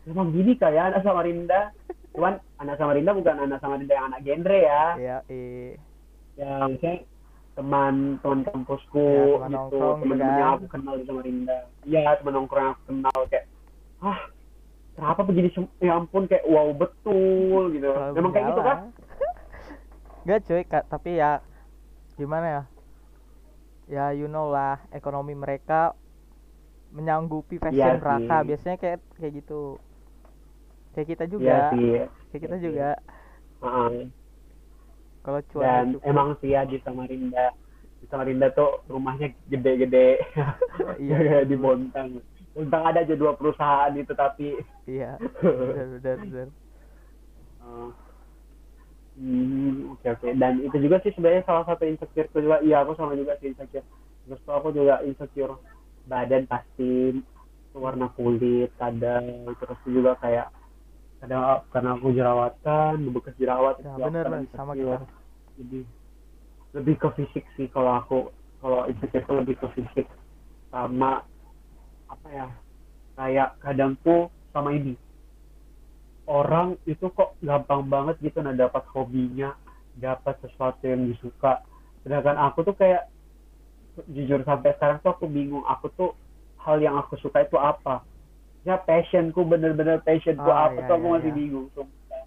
memang 0.04 0.26
gini 0.32 0.52
kayak 0.56 0.84
anak 0.90 1.02
Samarinda. 1.04 1.60
Cuman 2.10 2.34
anak 2.58 2.76
Samarinda 2.80 3.12
bukan 3.12 3.36
anak 3.38 3.58
Samarinda 3.60 3.94
yang 3.94 4.06
anak 4.08 4.20
genre 4.24 4.58
ya. 4.58 4.82
iya 4.96 5.16
eh 5.28 5.76
Yang 6.34 6.70
saya 6.80 6.96
teman 7.54 8.18
teman 8.18 8.40
kampusku 8.42 8.98
Ya, 8.98 9.22
teman 9.38 9.50
gitu, 9.54 9.78
teman-teman 10.02 10.38
yang 10.38 10.50
aku 10.58 10.66
kenal 10.70 10.94
di 10.98 11.04
Samarinda. 11.06 11.58
Iya, 11.86 12.18
teman 12.18 12.32
nongkrong 12.34 12.68
aku 12.74 12.82
kenal 12.90 13.18
kayak, 13.30 13.46
ah 14.02 14.20
kenapa 14.98 15.20
begini 15.26 15.48
ya 15.82 15.92
ampun 15.98 16.26
kayak 16.26 16.46
wow 16.50 16.70
betul 16.74 17.70
gitu. 17.70 17.90
Kalau 17.94 18.14
Memang 18.14 18.30
kayak 18.34 18.46
gitu 18.50 18.60
kan? 18.62 18.78
Enggak 20.24 20.40
cuy, 20.48 20.62
Kak, 20.64 20.84
tapi 20.88 21.10
ya 21.20 21.38
gimana 22.16 22.46
ya? 22.48 22.62
Ya 23.84 24.04
you 24.16 24.26
know 24.26 24.48
lah, 24.48 24.80
ekonomi 24.90 25.36
mereka 25.36 25.92
menyanggupi 26.94 27.60
fashion 27.60 28.00
Iya 28.00 28.00
mereka. 28.00 28.36
sih. 28.40 28.46
Biasanya 28.48 28.76
kayak 28.80 28.98
kayak 29.20 29.32
gitu. 29.44 29.76
Kayak 30.96 31.08
kita 31.12 31.24
Iya 31.26 31.32
juga. 31.34 31.58
sih. 31.70 31.86
Kayak 32.32 32.42
kita 32.48 32.56
Iya 32.56 32.64
juga. 32.64 32.90
Heeh. 33.60 34.23
Kalau 35.24 35.40
cuan 35.50 35.64
dan 35.64 35.86
emang 36.04 36.36
sih 36.44 36.52
ya 36.52 36.68
di 36.68 36.76
Samarinda. 36.84 37.48
Di 38.00 38.06
Samarinda 38.12 38.52
tuh 38.52 38.84
rumahnya 38.92 39.32
gede-gede. 39.48 40.20
Iya. 41.00 41.16
Kayak 41.16 41.44
di 41.50 41.56
Bontang. 41.56 42.08
Bontang 42.52 42.82
ada 42.84 43.00
aja 43.02 43.14
dua 43.16 43.32
perusahaan 43.34 43.92
itu 43.96 44.12
tapi 44.14 44.54
iya, 44.84 45.16
benar 45.42 45.86
benar 45.98 46.16
benar. 46.20 46.48
eh, 47.64 47.90
hmm, 49.16 49.96
oke 49.96 50.06
oke. 50.20 50.28
Dan 50.36 50.60
itu 50.60 50.76
juga 50.84 51.00
sih 51.00 51.12
sebenarnya 51.16 51.42
salah 51.48 51.64
satu 51.64 51.88
insecure 51.88 52.28
juga. 52.34 52.60
Iya 52.60 52.84
aku 52.84 52.92
sama 52.98 53.16
juga 53.16 53.40
sih 53.40 53.50
insecure. 53.52 53.86
Terus 54.28 54.40
tuh 54.44 54.54
aku 54.54 54.68
juga 54.76 55.00
insecure 55.04 55.56
badan 56.04 56.44
pasti 56.44 57.16
warna 57.72 58.12
kulit 58.12 58.70
kadang. 58.76 59.48
Terus 59.56 59.80
juga 59.88 60.12
kayak 60.20 60.52
kadang 61.24 61.64
karena 61.72 61.90
aku 61.96 62.08
jerawatan 62.12 62.94
bekas 63.16 63.34
jerawat 63.40 63.80
Ya, 63.80 63.96
bener. 63.96 64.24
Sama 64.52 64.76
kita. 64.76 65.08
Jadi 65.58 65.80
lebih 66.74 66.94
ke 66.98 67.08
fisik 67.18 67.44
sih 67.54 67.70
kalau 67.70 68.02
aku 68.02 68.18
kalau 68.58 68.88
insecure 68.90 69.22
itu 69.22 69.32
lebih 69.34 69.56
ke 69.60 69.66
fisik 69.78 70.06
sama 70.74 71.22
apa 72.10 72.28
ya 72.30 72.46
kayak 73.14 73.48
kadang 73.62 73.94
tuh 74.02 74.26
sama 74.50 74.74
ini 74.74 74.98
orang 76.26 76.74
itu 76.88 77.06
kok 77.12 77.36
gampang 77.44 77.86
banget 77.86 78.16
gitu 78.24 78.40
nah 78.40 78.56
dapat 78.56 78.82
hobinya 78.90 79.54
dapat 79.94 80.34
sesuatu 80.42 80.82
yang 80.82 81.06
disuka 81.06 81.62
sedangkan 82.02 82.34
aku 82.40 82.66
tuh 82.66 82.74
kayak 82.74 83.06
jujur 84.10 84.42
sampai 84.42 84.74
sekarang 84.74 84.98
tuh 85.04 85.14
aku 85.14 85.30
bingung 85.30 85.62
aku 85.70 85.86
tuh 85.94 86.10
hal 86.58 86.82
yang 86.82 86.98
aku 86.98 87.14
suka 87.22 87.46
itu 87.46 87.54
apa 87.60 88.02
ya 88.66 88.80
passionku 88.80 89.44
bener-bener 89.46 90.00
passionku 90.02 90.48
Ah, 90.48 90.72
apa 90.72 90.82
iya, 90.82 90.86
tuh 90.90 90.94
aku 90.98 91.06
iya, 91.06 91.14
masih 91.14 91.30
iya. 91.30 91.38
bingung 91.38 91.66
sumpah. 91.76 92.24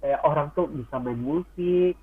kayak 0.00 0.20
orang 0.22 0.48
tuh 0.54 0.68
bisa 0.70 0.96
main 1.02 1.18
musik 1.18 1.96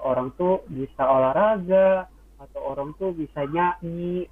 orang 0.00 0.32
tuh 0.40 0.64
bisa 0.72 1.04
olahraga 1.04 2.08
atau 2.40 2.60
orang 2.74 2.96
tuh 2.96 3.12
bisa 3.14 3.44
nyanyi 3.46 4.26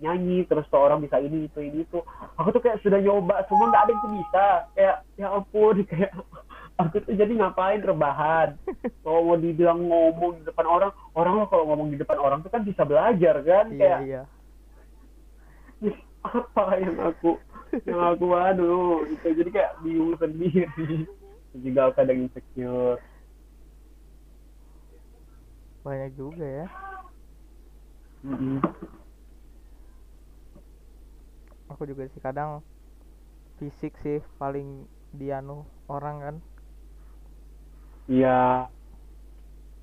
nyanyi 0.00 0.48
terus 0.48 0.64
tuh 0.72 0.80
orang 0.80 1.04
bisa 1.04 1.20
ini 1.20 1.46
itu 1.46 1.60
ini 1.60 1.84
itu. 1.84 2.00
Aku 2.40 2.48
tuh 2.50 2.64
kayak 2.64 2.80
sudah 2.80 2.98
nyoba 2.98 3.44
semua 3.46 3.68
nggak 3.68 3.84
ada 3.84 3.92
yang 3.92 4.02
tuh 4.02 4.12
bisa. 4.16 4.46
Kayak 4.72 4.96
ya 5.20 5.26
ampun 5.28 5.76
kayak 5.90 6.12
aku 6.80 6.96
tuh 7.04 7.14
jadi 7.14 7.32
ngapain 7.36 7.84
rebahan? 7.84 8.56
Kalau 9.04 9.20
mau 9.28 9.36
dibilang 9.36 9.84
ngomong 9.84 10.40
di 10.40 10.42
depan 10.48 10.66
orang 10.66 10.92
orang 11.12 11.32
lo 11.36 11.44
kalau 11.52 11.68
ngomong 11.68 11.92
di 11.92 12.00
depan 12.00 12.16
orang 12.16 12.40
tuh 12.40 12.50
kan 12.50 12.64
bisa 12.64 12.82
belajar 12.88 13.44
kan? 13.44 13.66
Iya 13.70 13.78
kayak 13.78 13.98
iya. 14.08 14.22
Apa 16.20 16.80
yang 16.80 16.96
aku 17.00 17.36
yang 17.84 18.00
aku 18.00 18.26
aduh 18.34 19.04
itu 19.08 19.26
jadi 19.36 19.50
kayak 19.52 19.72
bingung 19.84 20.16
sendiri. 20.16 21.04
Juga 21.50 21.92
kadang 21.92 22.24
insecure 22.24 22.96
banyak 25.80 26.12
juga 26.16 26.44
ya. 26.44 26.66
Mm-mm. 28.20 28.60
aku 31.70 31.88
juga 31.88 32.04
sih 32.12 32.20
kadang 32.20 32.60
fisik 33.56 33.96
sih 34.04 34.20
paling 34.36 34.84
dianu 35.14 35.64
orang 35.88 36.16
kan. 36.20 36.36
Iya, 38.10 38.66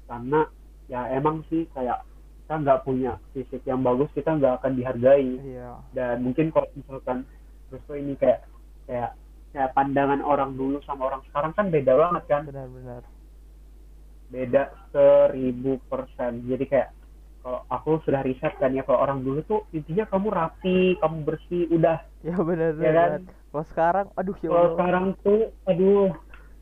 karena 0.06 0.46
ya 0.92 1.02
emang 1.16 1.48
sih 1.48 1.66
kayak 1.72 2.04
kita 2.44 2.54
nggak 2.64 2.84
punya 2.84 3.18
fisik 3.32 3.64
yang 3.64 3.82
bagus 3.82 4.12
kita 4.14 4.36
nggak 4.36 4.62
akan 4.62 4.74
dihargai. 4.76 5.40
Iya. 5.42 5.80
Dan 5.96 6.28
mungkin 6.28 6.52
kalau 6.52 6.68
misalkan 6.76 7.26
terus 7.72 7.82
tuh 7.88 7.98
ini 7.98 8.14
kayak 8.20 8.44
kayak 8.86 9.16
kayak 9.56 9.74
pandangan 9.74 10.22
orang 10.22 10.54
dulu 10.54 10.78
sama 10.84 11.10
orang 11.10 11.24
sekarang 11.32 11.56
kan 11.56 11.72
beda 11.72 11.94
banget 11.96 12.24
kan. 12.28 12.42
Benar-benar 12.46 13.02
beda 14.28 14.72
seribu 14.92 15.80
persen. 15.88 16.44
Jadi 16.48 16.66
kayak 16.68 16.90
kalau 17.44 17.64
aku 17.72 18.04
sudah 18.04 18.22
riset 18.28 18.52
kan 18.60 18.76
ya 18.76 18.84
kalau 18.84 19.00
orang 19.00 19.24
dulu 19.24 19.40
tuh 19.48 19.62
intinya 19.72 20.04
kamu 20.08 20.28
rapi 20.32 21.00
kamu 21.00 21.18
bersih 21.24 21.64
udah. 21.72 22.00
Ya 22.26 22.36
benar 22.44 22.76
Ya 22.76 22.92
kan? 22.92 23.22
kalau 23.48 23.66
sekarang 23.72 24.06
aduh 24.20 24.36
ya 24.44 24.50
kalau 24.52 24.70
sekarang 24.76 25.06
tuh 25.24 25.42
aduh 25.64 26.12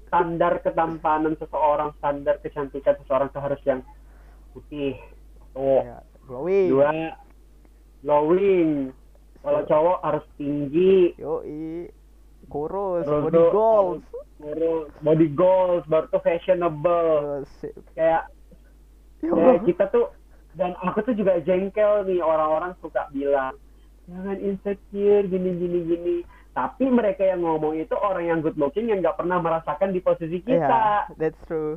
standar 0.06 0.54
ketampanan 0.62 1.34
seseorang 1.42 1.90
standar 1.98 2.38
kecantikan 2.40 2.96
seseorang 3.02 3.28
tuh 3.34 3.42
harus 3.42 3.62
yang 3.66 3.82
putih 4.54 4.94
tuh 5.58 5.82
ya 5.82 6.00
glowing. 6.30 6.70
Dua 6.70 6.92
glowing. 8.06 8.70
Kalau 9.46 9.62
cowok 9.70 9.98
harus 10.02 10.26
tinggi. 10.38 11.14
Yoi 11.22 11.90
kurus 12.48 13.06
Terus 13.06 13.24
body 13.28 13.44
goals 13.52 14.04
harus 14.36 14.92
body 15.00 15.30
goals 15.32 15.84
baru 15.88 16.06
tuh 16.12 16.22
fashionable. 16.22 17.48
Sip. 17.64 17.72
kayak 17.96 18.28
Ya 19.24 19.32
kayak 19.32 19.64
kita 19.66 19.90
tuh 19.90 20.12
dan 20.56 20.76
aku 20.84 21.02
tuh 21.04 21.16
juga 21.18 21.40
jengkel 21.44 22.06
nih 22.08 22.20
orang-orang 22.22 22.76
suka 22.80 23.08
bilang 23.10 23.56
jangan 24.06 24.38
insecure 24.38 25.26
gini 25.26 25.50
gini 25.58 25.80
gini. 25.88 26.18
Tapi 26.56 26.88
mereka 26.88 27.28
yang 27.28 27.44
ngomong 27.44 27.76
itu 27.76 27.92
orang 28.00 28.32
yang 28.32 28.40
good 28.40 28.56
looking 28.56 28.88
yang 28.88 29.04
nggak 29.04 29.20
pernah 29.20 29.44
merasakan 29.44 29.92
di 29.92 30.00
posisi 30.00 30.40
Iya, 30.48 30.48
kita. 30.48 30.84
that's 31.20 31.40
true. 31.50 31.76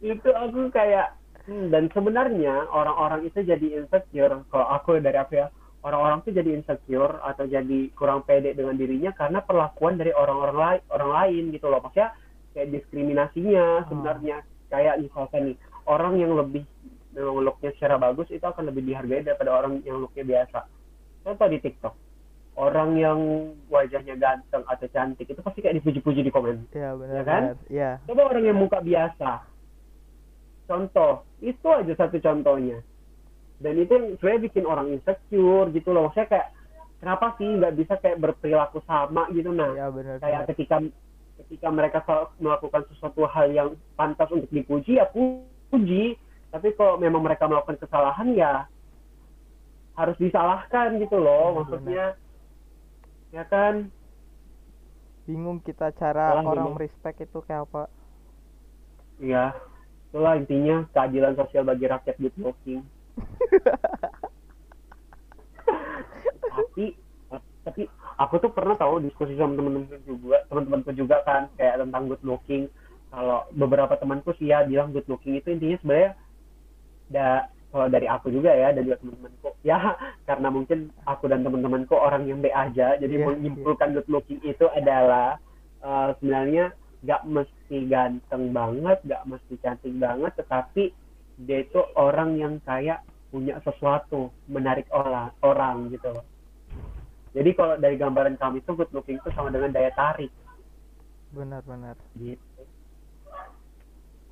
Itu 0.00 0.32
aku 0.32 0.72
kayak 0.72 1.12
hmm, 1.44 1.68
dan 1.68 1.92
sebenarnya 1.92 2.64
orang-orang 2.72 3.28
itu 3.28 3.44
jadi 3.44 3.82
insecure. 3.84 4.40
Kalau 4.48 4.66
aku 4.72 4.96
dari 5.04 5.20
aku 5.20 5.36
ya 5.36 5.52
orang-orang 5.86 6.18
tuh 6.26 6.34
jadi 6.34 6.50
insecure 6.58 7.22
atau 7.22 7.46
jadi 7.46 7.94
kurang 7.94 8.26
pede 8.26 8.58
dengan 8.58 8.74
dirinya 8.74 9.14
karena 9.14 9.38
perlakuan 9.38 9.94
dari 9.94 10.10
orang-orang 10.10 10.58
lain 10.58 10.80
orang 10.90 11.10
lain 11.14 11.44
gitu 11.54 11.70
loh. 11.70 11.78
Maksudnya 11.78 12.10
kayak 12.58 12.74
diskriminasinya 12.74 13.86
sebenarnya. 13.86 14.42
Kayak 14.66 14.98
misalkan 14.98 15.54
nih 15.54 15.56
orang 15.86 16.18
yang 16.18 16.34
lebih 16.34 16.66
memang 17.14 17.46
looknya 17.46 17.70
secara 17.78 18.02
bagus 18.02 18.26
itu 18.34 18.42
akan 18.42 18.66
lebih 18.66 18.82
dihargai 18.82 19.22
daripada 19.22 19.54
orang 19.54 19.78
yang 19.86 20.02
looknya 20.02 20.26
biasa. 20.26 20.66
Contoh 21.22 21.46
di 21.46 21.58
TikTok. 21.62 21.94
Orang 22.56 22.96
yang 22.96 23.52
wajahnya 23.68 24.16
ganteng 24.16 24.64
atau 24.64 24.88
cantik 24.88 25.28
itu 25.28 25.38
pasti 25.44 25.60
kayak 25.60 25.78
dipuji-puji 25.78 26.24
di 26.24 26.32
komen. 26.32 26.72
Ya 26.72 26.96
benar 26.96 27.14
Ya 27.14 27.22
kan? 27.22 27.42
ya 27.68 27.90
Coba 28.08 28.32
orang 28.32 28.48
yang 28.48 28.56
muka 28.58 28.80
biasa. 28.80 29.44
Contoh, 30.66 31.22
itu 31.38 31.68
aja 31.70 31.92
satu 31.94 32.18
contohnya. 32.18 32.82
Dan 33.56 33.74
itu 33.80 33.92
yang 33.96 34.06
sebenarnya 34.20 34.42
bikin 34.52 34.64
orang 34.68 34.88
insecure 34.92 35.68
gitu 35.72 35.88
loh. 35.92 36.08
Maksudnya 36.08 36.28
kayak, 36.28 36.48
kenapa 37.00 37.26
sih 37.40 37.48
nggak 37.48 37.74
bisa 37.76 37.94
kayak 38.00 38.20
berperilaku 38.20 38.84
sama 38.84 39.28
gitu 39.32 39.52
nah. 39.52 39.72
ya 39.72 39.88
benar 39.88 40.20
Kayak 40.20 40.52
ketika 40.52 40.76
ketika 41.36 41.68
mereka 41.68 41.98
melakukan 42.40 42.88
sesuatu 42.92 43.28
hal 43.28 43.52
yang 43.52 43.68
pantas 43.96 44.28
untuk 44.32 44.48
dipuji, 44.48 44.96
ya 45.00 45.08
pu- 45.08 45.44
puji. 45.68 46.16
Tapi 46.52 46.72
kalau 46.76 46.96
memang 46.96 47.20
mereka 47.20 47.44
melakukan 47.44 47.76
kesalahan 47.76 48.32
ya 48.32 48.64
harus 49.96 50.16
disalahkan 50.20 50.96
gitu 51.00 51.16
loh. 51.16 51.52
Benar, 51.52 51.60
Maksudnya, 51.64 52.04
ya 53.32 53.44
kan? 53.48 53.88
bingung 55.26 55.58
kita 55.58 55.90
cara 55.98 56.38
Salah, 56.38 56.44
orang 56.46 56.70
bingung. 56.70 56.78
respect 56.78 57.18
itu 57.18 57.42
kayak 57.42 57.66
apa 57.66 57.90
Iya, 59.18 59.58
itulah 60.12 60.38
intinya 60.38 60.86
keadilan 60.94 61.34
sosial 61.34 61.64
bagi 61.66 61.88
rakyat 61.90 62.16
good 62.20 62.36
looking. 62.38 62.84
Tapi 66.46 66.96
tapi 67.66 67.82
aku 68.22 68.34
tuh 68.38 68.50
pernah 68.54 68.78
tahu 68.78 69.02
diskusi 69.02 69.34
sama 69.34 69.58
temen-temen 69.58 70.00
juga 70.06 70.38
teman-temanku 70.46 70.90
juga 70.94 71.16
kan 71.26 71.50
kayak 71.58 71.82
tentang 71.82 72.06
good 72.06 72.22
looking. 72.22 72.70
Kalau 73.10 73.46
beberapa 73.54 73.94
temanku 73.98 74.34
sih 74.38 74.50
ya 74.50 74.62
bilang 74.62 74.94
good 74.94 75.06
looking 75.10 75.38
itu 75.38 75.50
intinya 75.50 75.78
sebenarnya 75.82 76.10
da 77.10 77.26
kalau 77.70 77.86
dari 77.90 78.06
aku 78.06 78.30
juga 78.30 78.54
ya 78.54 78.70
dan 78.70 78.86
juga 78.86 78.98
teman-temanku 79.02 79.48
ya 79.66 79.78
karena 80.30 80.48
mungkin 80.50 80.78
aku 81.06 81.24
dan 81.26 81.42
teman-temanku 81.42 81.94
orang 81.98 82.26
yang 82.30 82.38
B 82.38 82.50
aja 82.50 82.98
jadi 82.98 83.14
Iya, 83.18 83.26
menyimpulkan 83.34 83.94
good 83.98 84.08
looking 84.10 84.38
itu 84.46 84.66
adalah 84.70 85.38
eh, 85.82 86.08
sebenarnya 86.18 86.74
nggak 87.02 87.22
mesti 87.26 87.78
ganteng 87.86 88.50
banget 88.50 88.98
nggak 89.06 89.22
mesti 89.26 89.54
cantik 89.62 89.94
banget 89.98 90.32
tetapi 90.38 90.94
dia 91.36 91.58
itu 91.62 91.80
orang 91.94 92.40
yang 92.40 92.54
kayak 92.64 93.04
punya 93.30 93.58
sesuatu 93.62 94.30
menarik 94.46 94.86
orang 94.94 95.34
orang 95.42 95.90
gitu. 95.90 96.14
Loh 96.14 96.26
jadi 97.36 97.52
kalau 97.52 97.76
dari 97.76 98.00
gambaran 98.00 98.40
kami 98.40 98.64
itu 98.64 98.72
good 98.72 98.88
looking 98.96 99.20
itu 99.20 99.28
sama 99.36 99.52
dengan 99.52 99.68
daya 99.68 99.92
tarik. 99.92 100.32
Benar 101.36 101.60
benar. 101.68 102.00
Gitu. 102.16 102.62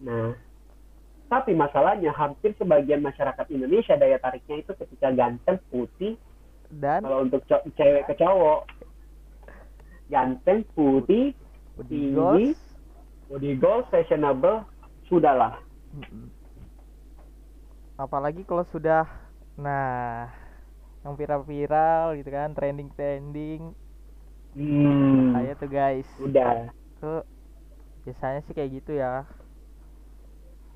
Nah 0.00 0.33
tapi 1.28 1.52
masalahnya 1.52 2.16
hampir 2.16 2.57
sebagian 2.57 3.04
masyarakat 3.04 3.44
Indonesia 3.52 3.98
daya 4.00 4.16
tariknya 4.16 4.64
itu 4.64 4.72
ketika 4.72 5.12
ganteng 5.12 5.61
putih. 5.68 6.16
Dan? 6.72 7.04
Kalau 7.04 7.28
untuk 7.28 7.44
cewek 7.76 8.09
ke 8.09 8.14
cowok. 8.16 8.64
Ganteng 10.09 10.64
putih 10.72 11.37
body 11.76 11.90
tinggi, 11.90 12.14
goals? 12.16 12.61
body 13.28 13.52
goals 13.59 13.87
fashionable 13.90 14.62
sudahlah 15.11 15.59
Mm-mm. 15.96 16.30
Apalagi 17.94 18.42
kalau 18.42 18.66
sudah 18.74 19.07
nah 19.54 20.26
yang 21.07 21.14
viral-viral 21.14 22.18
gitu 22.18 22.30
kan 22.33 22.57
trending-trending. 22.57 23.76
Hmm, 24.57 25.37
ayo 25.37 25.52
tuh 25.59 25.68
guys. 25.68 26.09
Udah. 26.18 26.72
Ke 26.98 27.22
biasanya 28.09 28.40
sih 28.48 28.54
kayak 28.57 28.83
gitu 28.83 28.96
ya. 28.96 29.28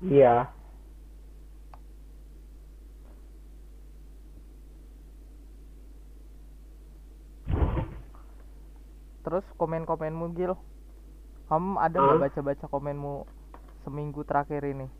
Iya. 0.05 0.53
Terus 9.25 9.45
komen-komenmu 9.59 10.31
Gil? 10.37 10.53
Kamu 11.49 11.81
ada 11.81 11.97
nggak 11.97 12.15
Hah? 12.15 12.23
baca-baca 12.29 12.65
komenmu 12.69 13.25
seminggu 13.81 14.21
terakhir 14.21 14.61
ini 14.69 14.98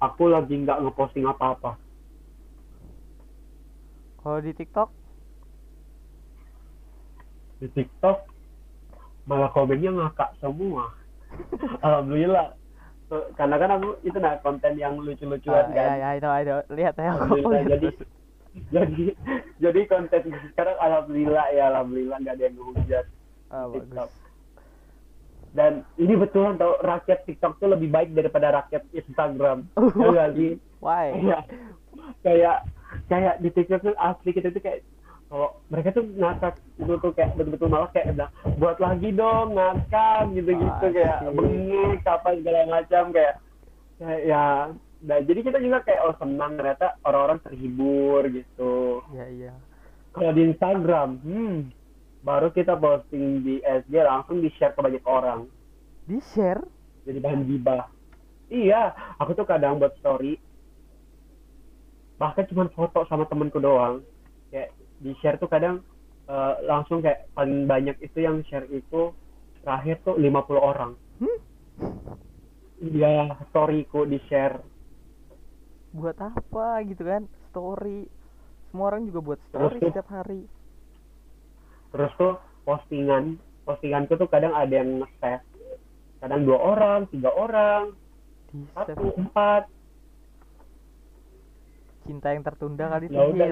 aku 0.00 0.32
lagi 0.32 0.56
nggak 0.56 0.80
ngeposting 0.80 1.28
apa-apa. 1.28 1.76
Kalau 4.20 4.40
di 4.40 4.52
TikTok? 4.52 4.88
Di 7.60 7.68
TikTok 7.72 8.18
malah 9.28 9.52
komennya 9.52 9.92
ngakak 9.92 10.32
semua. 10.40 10.92
Alhamdulillah. 11.86 12.56
Karena 13.36 13.56
kan 13.58 13.70
aku 13.76 13.88
itu 14.06 14.18
nah 14.22 14.38
konten 14.40 14.78
yang 14.78 14.94
lucu-lucuan 15.00 15.74
ya 15.74 15.98
kan. 15.98 15.98
ya 15.98 16.08
itu 16.14 16.28
itu 16.46 16.56
lihat 16.78 16.94
ya 16.94 17.10
aku 17.18 17.42
jadi 17.42 17.88
jadi 18.70 19.04
jadi 19.58 19.80
konten 19.90 20.22
sekarang 20.54 20.78
alhamdulillah 20.78 21.50
ya 21.50 21.74
alhamdulillah 21.74 22.22
nggak 22.22 22.38
ada 22.38 22.44
yang 22.46 22.54
ngehujat 22.54 23.04
ah, 23.50 23.66
TikTok. 23.66 24.06
bagus 24.14 24.29
dan 25.50 25.72
ini 25.96 26.14
betulan 26.14 26.54
tau 26.54 26.78
rakyat 26.80 27.24
TikTok 27.24 27.58
tuh 27.58 27.68
lebih 27.68 27.88
baik 27.88 28.10
daripada 28.10 28.54
rakyat 28.56 28.86
Instagram 28.92 29.66
ya 29.74 30.06
nggak 30.06 30.30
sih 30.34 30.52
Why? 30.78 31.06
kayak 31.12 31.42
kayak 32.22 32.56
kayak 33.06 33.34
di 33.38 33.48
TikTok 33.50 33.80
tuh 33.82 33.94
asli 33.96 34.30
kita 34.30 34.48
tuh 34.48 34.60
kayak 34.60 34.80
kalau 35.26 35.54
mereka 35.66 35.90
tuh 35.92 36.04
ngakak 36.12 36.54
itu 36.76 36.94
tuh 36.96 37.12
kayak 37.12 37.34
betul-betul 37.34 37.68
malah 37.68 37.90
kayak 37.90 38.06
bilang 38.12 38.30
buat 38.56 38.78
lagi 38.78 39.10
dong 39.10 39.54
ngakak 39.54 40.20
gitu-gitu 40.32 40.70
Ah, 40.80 40.90
kayak 40.90 41.18
sih. 41.20 41.30
bengek 41.32 42.02
apa 42.04 42.28
segala 42.34 42.60
macam 42.68 43.02
kayak 43.10 43.34
kayak 43.96 44.20
ya 44.24 44.46
nah 45.00 45.18
jadi 45.18 45.40
kita 45.40 45.58
juga 45.58 45.78
kayak 45.80 46.00
oh 46.02 46.14
senang 46.14 46.54
ternyata 46.54 46.98
orang-orang 47.02 47.38
terhibur 47.40 48.20
gitu 48.28 49.00
Iya 49.10 49.26
iya. 49.30 49.52
kalau 50.12 50.30
di 50.30 50.42
Instagram 50.46 51.08
hmm 51.20 51.56
baru 52.20 52.52
kita 52.52 52.76
posting 52.76 53.40
di 53.40 53.54
SG 53.64 53.94
langsung 54.04 54.44
di 54.44 54.52
share 54.56 54.76
ke 54.76 54.80
banyak 54.80 55.04
orang 55.08 55.48
Di 56.04 56.20
share? 56.20 56.60
jadi 57.08 57.18
bahan 57.18 57.48
gibah 57.48 57.88
iya 58.52 58.92
aku 59.16 59.32
tuh 59.32 59.46
kadang 59.48 59.80
buat 59.80 59.96
story 59.98 60.36
bahkan 62.20 62.44
cuma 62.52 62.68
foto 62.76 63.08
sama 63.08 63.24
temenku 63.24 63.56
doang 63.56 64.04
kayak 64.52 64.76
di 65.00 65.16
share 65.24 65.40
tuh 65.40 65.48
kadang 65.48 65.80
eh, 66.28 66.54
langsung 66.68 67.00
kayak 67.00 67.24
paling 67.32 67.64
banyak 67.64 67.96
itu 68.04 68.20
yang 68.20 68.44
share 68.52 68.68
itu 68.68 69.16
terakhir 69.64 70.00
tuh 70.04 70.16
50 70.16 70.60
orang 70.60 70.92
Hmm? 71.20 71.36
iya 72.80 73.36
storyku 73.48 74.04
di 74.04 74.20
share 74.28 74.60
Buat 75.90 76.22
apa 76.22 76.86
gitu 76.86 77.02
kan? 77.02 77.26
Story. 77.50 78.06
Semua 78.70 78.94
orang 78.94 79.10
juga 79.10 79.18
buat 79.26 79.40
story 79.50 79.82
Terus 79.82 79.90
setiap 79.90 80.06
hari. 80.06 80.46
Terus 81.90 82.12
tuh 82.14 82.34
postingan 82.62 83.36
postinganku 83.62 84.14
tuh 84.14 84.26
kadang 84.26 84.54
ada 84.54 84.70
yang 84.72 85.02
nge-save. 85.02 85.42
Kadang 86.20 86.44
dua 86.44 86.58
orang 86.58 87.00
tiga 87.08 87.30
orang 87.30 87.94
satu 88.74 89.14
empat. 89.16 89.66
Cinta 92.04 92.34
yang 92.34 92.42
tertunda 92.42 92.90
kali 92.90 93.06
ya 93.08 93.22
udah 93.22 93.48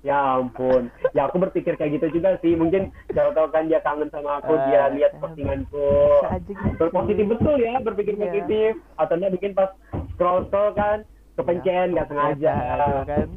ya 0.00 0.40
ampun. 0.40 0.88
Ya 1.12 1.28
aku 1.28 1.36
berpikir 1.36 1.76
kayak 1.76 2.00
gitu 2.00 2.20
juga 2.20 2.40
sih. 2.40 2.56
Mungkin 2.56 2.88
jauh 3.12 3.32
tahu 3.36 3.52
kan 3.52 3.68
dia 3.68 3.84
kangen 3.84 4.08
sama 4.08 4.40
aku 4.40 4.56
dia 4.68 4.88
Eh, 4.88 4.96
lihat 4.96 5.12
eh, 5.12 5.20
postinganku. 5.20 5.88
aja 6.24 6.40
gitu. 6.40 6.72
berpositif 6.80 7.24
betul 7.28 7.54
ya 7.60 7.76
berpikir 7.84 8.14
Iya. 8.16 8.22
positif. 8.24 8.72
Atau 8.96 9.14
dia 9.20 9.28
bikin 9.28 9.52
pas 9.52 9.68
scroll 10.16 10.48
scroll 10.48 10.72
kan 10.72 11.04
kepencet 11.36 11.92
nggak 11.92 12.08
sengaja. 12.08 12.54
Ya, 12.56 13.02
kan. 13.04 13.28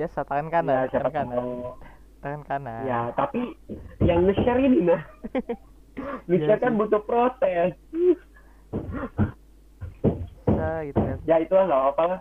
Ya, 0.00 0.08
tangan 0.08 0.48
kanan, 0.48 0.76
ya 0.76 0.88
siapa 0.88 1.08
tangan 1.12 1.28
kanan. 1.28 1.89
Tangan 2.20 2.42
kanan. 2.44 2.84
ya 2.84 3.00
tapi 3.16 3.56
yang 4.04 4.28
nge-share 4.28 4.60
ini 4.60 4.84
nah 4.84 5.00
nge-share 6.28 6.60
Iya 6.60 6.62
kan 6.62 6.76
butuh 6.76 7.00
proses. 7.04 7.72
Bisa 10.44 10.68
gitu 10.84 11.00
kan. 11.00 11.16
ya 11.24 11.36
itulah 11.40 11.64
nggak 11.66 11.84
apa 11.96 12.02
lah. 12.04 12.20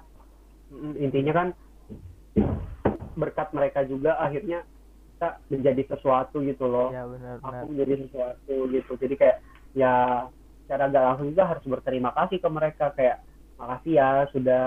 Intinya 0.97 1.33
kan 1.35 1.47
berkat 3.19 3.51
mereka 3.51 3.83
juga 3.83 4.15
akhirnya 4.15 4.63
kita 5.19 5.29
menjadi 5.51 5.81
sesuatu 5.91 6.39
gitu 6.47 6.63
loh. 6.63 6.95
Ya 6.95 7.03
benar 7.03 7.43
benar. 7.43 7.51
aku 7.59 7.65
menjadi 7.75 7.93
sesuatu 8.07 8.55
gitu. 8.71 8.91
Jadi 8.95 9.15
kayak 9.19 9.37
ya 9.75 9.93
cara 10.69 10.85
gak 10.87 11.03
langsung 11.03 11.27
juga 11.33 11.49
harus 11.49 11.65
berterima 11.67 12.15
kasih 12.15 12.39
ke 12.39 12.47
mereka. 12.47 12.85
Kayak 12.95 13.19
makasih 13.59 13.93
ya 13.99 14.09
sudah 14.31 14.63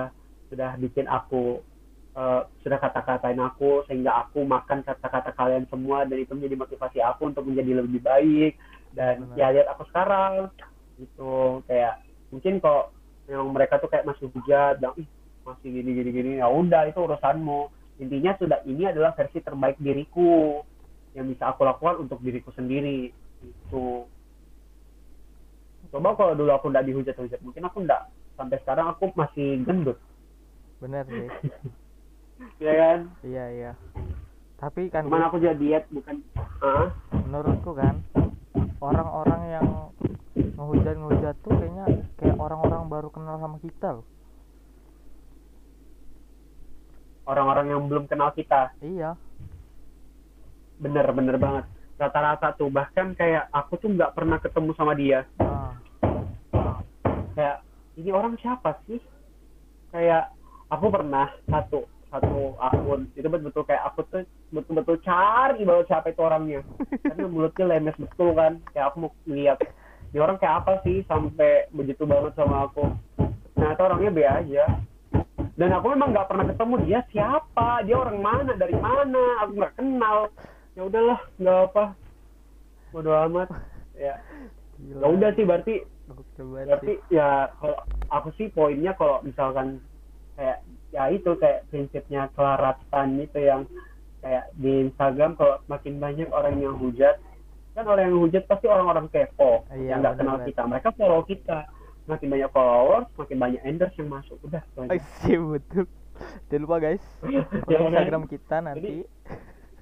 sudah 0.53 0.77
bikin 0.77 1.09
aku 1.09 1.64
eh, 2.12 2.42
sudah 2.64 2.79
kata-katain 2.79 3.40
aku 3.40 3.85
sehingga 3.88 4.27
aku 4.27 4.44
makan 4.44 4.85
kata-kata 4.85 5.33
kalian 5.33 5.64
semua 5.72 6.05
dan 6.05 6.20
itu 6.20 6.33
menjadi 6.37 6.57
motivasi 6.61 6.98
aku 7.01 7.33
untuk 7.33 7.48
menjadi 7.48 7.81
lebih 7.85 8.01
baik 8.05 8.55
dan 8.92 9.25
Benar. 9.25 9.37
ya 9.37 9.46
lihat 9.53 9.68
aku 9.72 9.83
sekarang. 9.88 10.53
Gitu 11.01 11.64
kayak 11.66 12.05
mungkin 12.29 12.61
kalau 12.61 12.92
memang 13.29 13.48
mereka 13.57 13.81
tuh 13.81 13.88
kayak 13.88 14.09
masih 14.09 14.29
hujat 14.33 14.77
bilang 14.81 14.96
ih 15.01 15.09
masih 15.42 15.68
gini 15.72 15.90
gini 15.96 16.11
gini. 16.12 16.31
Ya 16.38 16.48
udah 16.48 16.87
itu 16.88 17.01
urusanmu. 17.01 17.72
Intinya 18.01 18.33
sudah 18.37 18.59
ini 18.68 18.88
adalah 18.88 19.16
versi 19.16 19.40
terbaik 19.40 19.77
diriku 19.81 20.61
yang 21.12 21.29
bisa 21.29 21.53
aku 21.53 21.64
lakukan 21.64 22.09
untuk 22.09 22.20
diriku 22.20 22.53
sendiri. 22.53 23.12
Itu 23.42 24.07
coba 25.90 26.14
kalau 26.14 26.33
dulu 26.38 26.53
aku 26.55 26.70
nggak 26.70 26.87
dihujat-hujat 26.88 27.42
mungkin 27.42 27.68
aku 27.68 27.85
nggak 27.85 28.01
sampai 28.38 28.57
sekarang 28.64 28.87
aku 28.92 29.12
masih 29.12 29.61
gendut. 29.66 29.98
Benar 30.81 31.05
sih. 31.09 31.29
ya 32.62 32.72
kan? 32.74 32.98
Iya 33.22 33.44
iya. 33.52 33.72
Tapi 34.59 34.88
kan 34.90 35.07
cuman 35.07 35.26
aku 35.26 35.42
jadi 35.42 35.59
diet 35.59 35.85
bukan 35.90 36.22
ah 36.62 36.94
menurutku 37.26 37.74
kan 37.74 37.98
orang-orang 38.78 39.42
yang 39.50 39.66
ngehujat-ngehujat 40.35 41.35
tuh 41.42 41.55
kayaknya 41.59 41.87
kayak 42.18 42.38
orang-orang 42.38 42.87
baru 42.87 43.09
kenal 43.11 43.42
sama 43.42 43.59
kita 43.59 43.98
loh. 43.98 44.07
orang-orang 47.26 47.66
yang 47.70 47.83
belum 47.87 48.05
kenal 48.11 48.35
kita? 48.35 48.74
Iya. 48.83 49.14
bener 50.83 51.07
bener 51.14 51.38
banget. 51.38 51.64
Rata-rata 51.94 52.59
tuh. 52.59 52.66
Bahkan 52.66 53.14
kayak 53.14 53.46
aku 53.55 53.78
tuh 53.78 53.94
nggak 53.94 54.18
pernah 54.18 54.42
ketemu 54.42 54.70
sama 54.74 54.98
dia. 54.98 55.22
Ah, 55.38 55.78
kayak 57.38 57.62
ini 57.94 58.11
orang 58.11 58.35
siapa 58.42 58.83
sih? 58.90 58.98
Kayak 59.94 60.35
aku 60.66 60.90
pernah 60.90 61.31
satu 61.46 61.87
satu 62.12 62.61
akun. 62.61 63.09
Itu 63.16 63.25
betul-betul 63.33 63.64
kayak 63.64 63.88
aku 63.88 64.05
tuh 64.12 64.22
betul-betul 64.53 65.01
cari 65.01 65.64
banget 65.64 65.88
siapa 65.88 66.12
itu 66.12 66.20
orangnya. 66.20 66.61
Karena 67.09 67.27
mulutnya 67.27 67.64
lemes 67.64 67.96
betul 67.96 68.37
kan. 68.37 68.61
Kayak 68.77 68.92
aku 68.92 68.96
mau 69.09 69.11
lihat 69.25 69.59
ini 70.12 70.18
orang 70.20 70.37
kayak 70.37 70.62
apa 70.62 70.85
sih? 70.85 71.01
Sampai 71.09 71.72
begitu 71.72 72.05
banget 72.05 72.37
sama 72.37 72.68
aku. 72.68 72.85
Ternyata 73.57 73.81
orangnya 73.88 74.12
be 74.12 74.25
aja. 74.29 74.64
Dan 75.57 75.72
aku 75.72 75.96
memang 75.96 76.12
nggak 76.12 76.29
pernah 76.29 76.44
ketemu 76.53 76.75
dia 76.85 77.01
siapa. 77.09 77.81
Dia 77.88 77.96
orang 77.96 78.20
mana 78.20 78.53
dari 78.61 78.77
mana 78.77 79.40
aku 79.40 79.53
nggak 79.57 79.77
kenal. 79.81 80.29
Ya 80.77 80.83
udahlah 80.85 81.20
nggak 81.40 81.59
apa. 81.72 81.85
Bodo 82.92 83.11
amat. 83.29 83.48
Ya. 83.96 84.20
Ya 84.77 85.07
udah 85.09 85.33
sih 85.33 85.48
berarti 85.48 85.81
berarti 86.37 86.98
ya 87.09 87.48
kalau 87.57 87.79
aku 88.12 88.29
sih 88.37 88.53
poinnya 88.53 88.92
kalau 88.98 89.25
misalkan 89.25 89.81
kayak 90.37 90.61
ya 90.92 91.09
itu 91.09 91.33
kayak 91.40 91.64
prinsipnya 91.72 92.28
kelaratan 92.37 93.16
itu 93.18 93.38
yang 93.40 93.64
kayak 94.20 94.52
di 94.55 94.87
Instagram 94.87 95.35
kalau 95.35 95.59
makin 95.66 95.98
banyak 95.98 96.28
orang 96.31 96.61
yang 96.61 96.76
hujat 96.76 97.16
kan 97.72 97.88
orang 97.88 98.12
yang 98.12 98.20
hujat 98.20 98.44
pasti 98.44 98.68
orang-orang 98.68 99.09
kepo 99.09 99.64
Iya, 99.72 99.96
yang 99.96 99.98
nggak 100.05 100.16
kenal 100.20 100.37
kita 100.44 100.62
mereka 100.68 100.88
follow 100.92 101.24
kita 101.24 101.59
makin 102.05 102.28
banyak 102.28 102.50
followers 102.52 103.09
makin 103.16 103.37
banyak 103.40 103.62
endorse 103.64 103.96
yang 103.96 104.11
masuk 104.12 104.37
udah. 104.44 104.61
Oh, 104.76 104.85
iya 104.92 105.38
betul. 105.40 105.87
Jangan 106.52 106.62
lupa 106.68 106.76
guys, 106.78 107.02
follow? 107.24 107.88
Instagram 107.88 108.24
kita 108.28 108.57
nanti. 108.61 109.09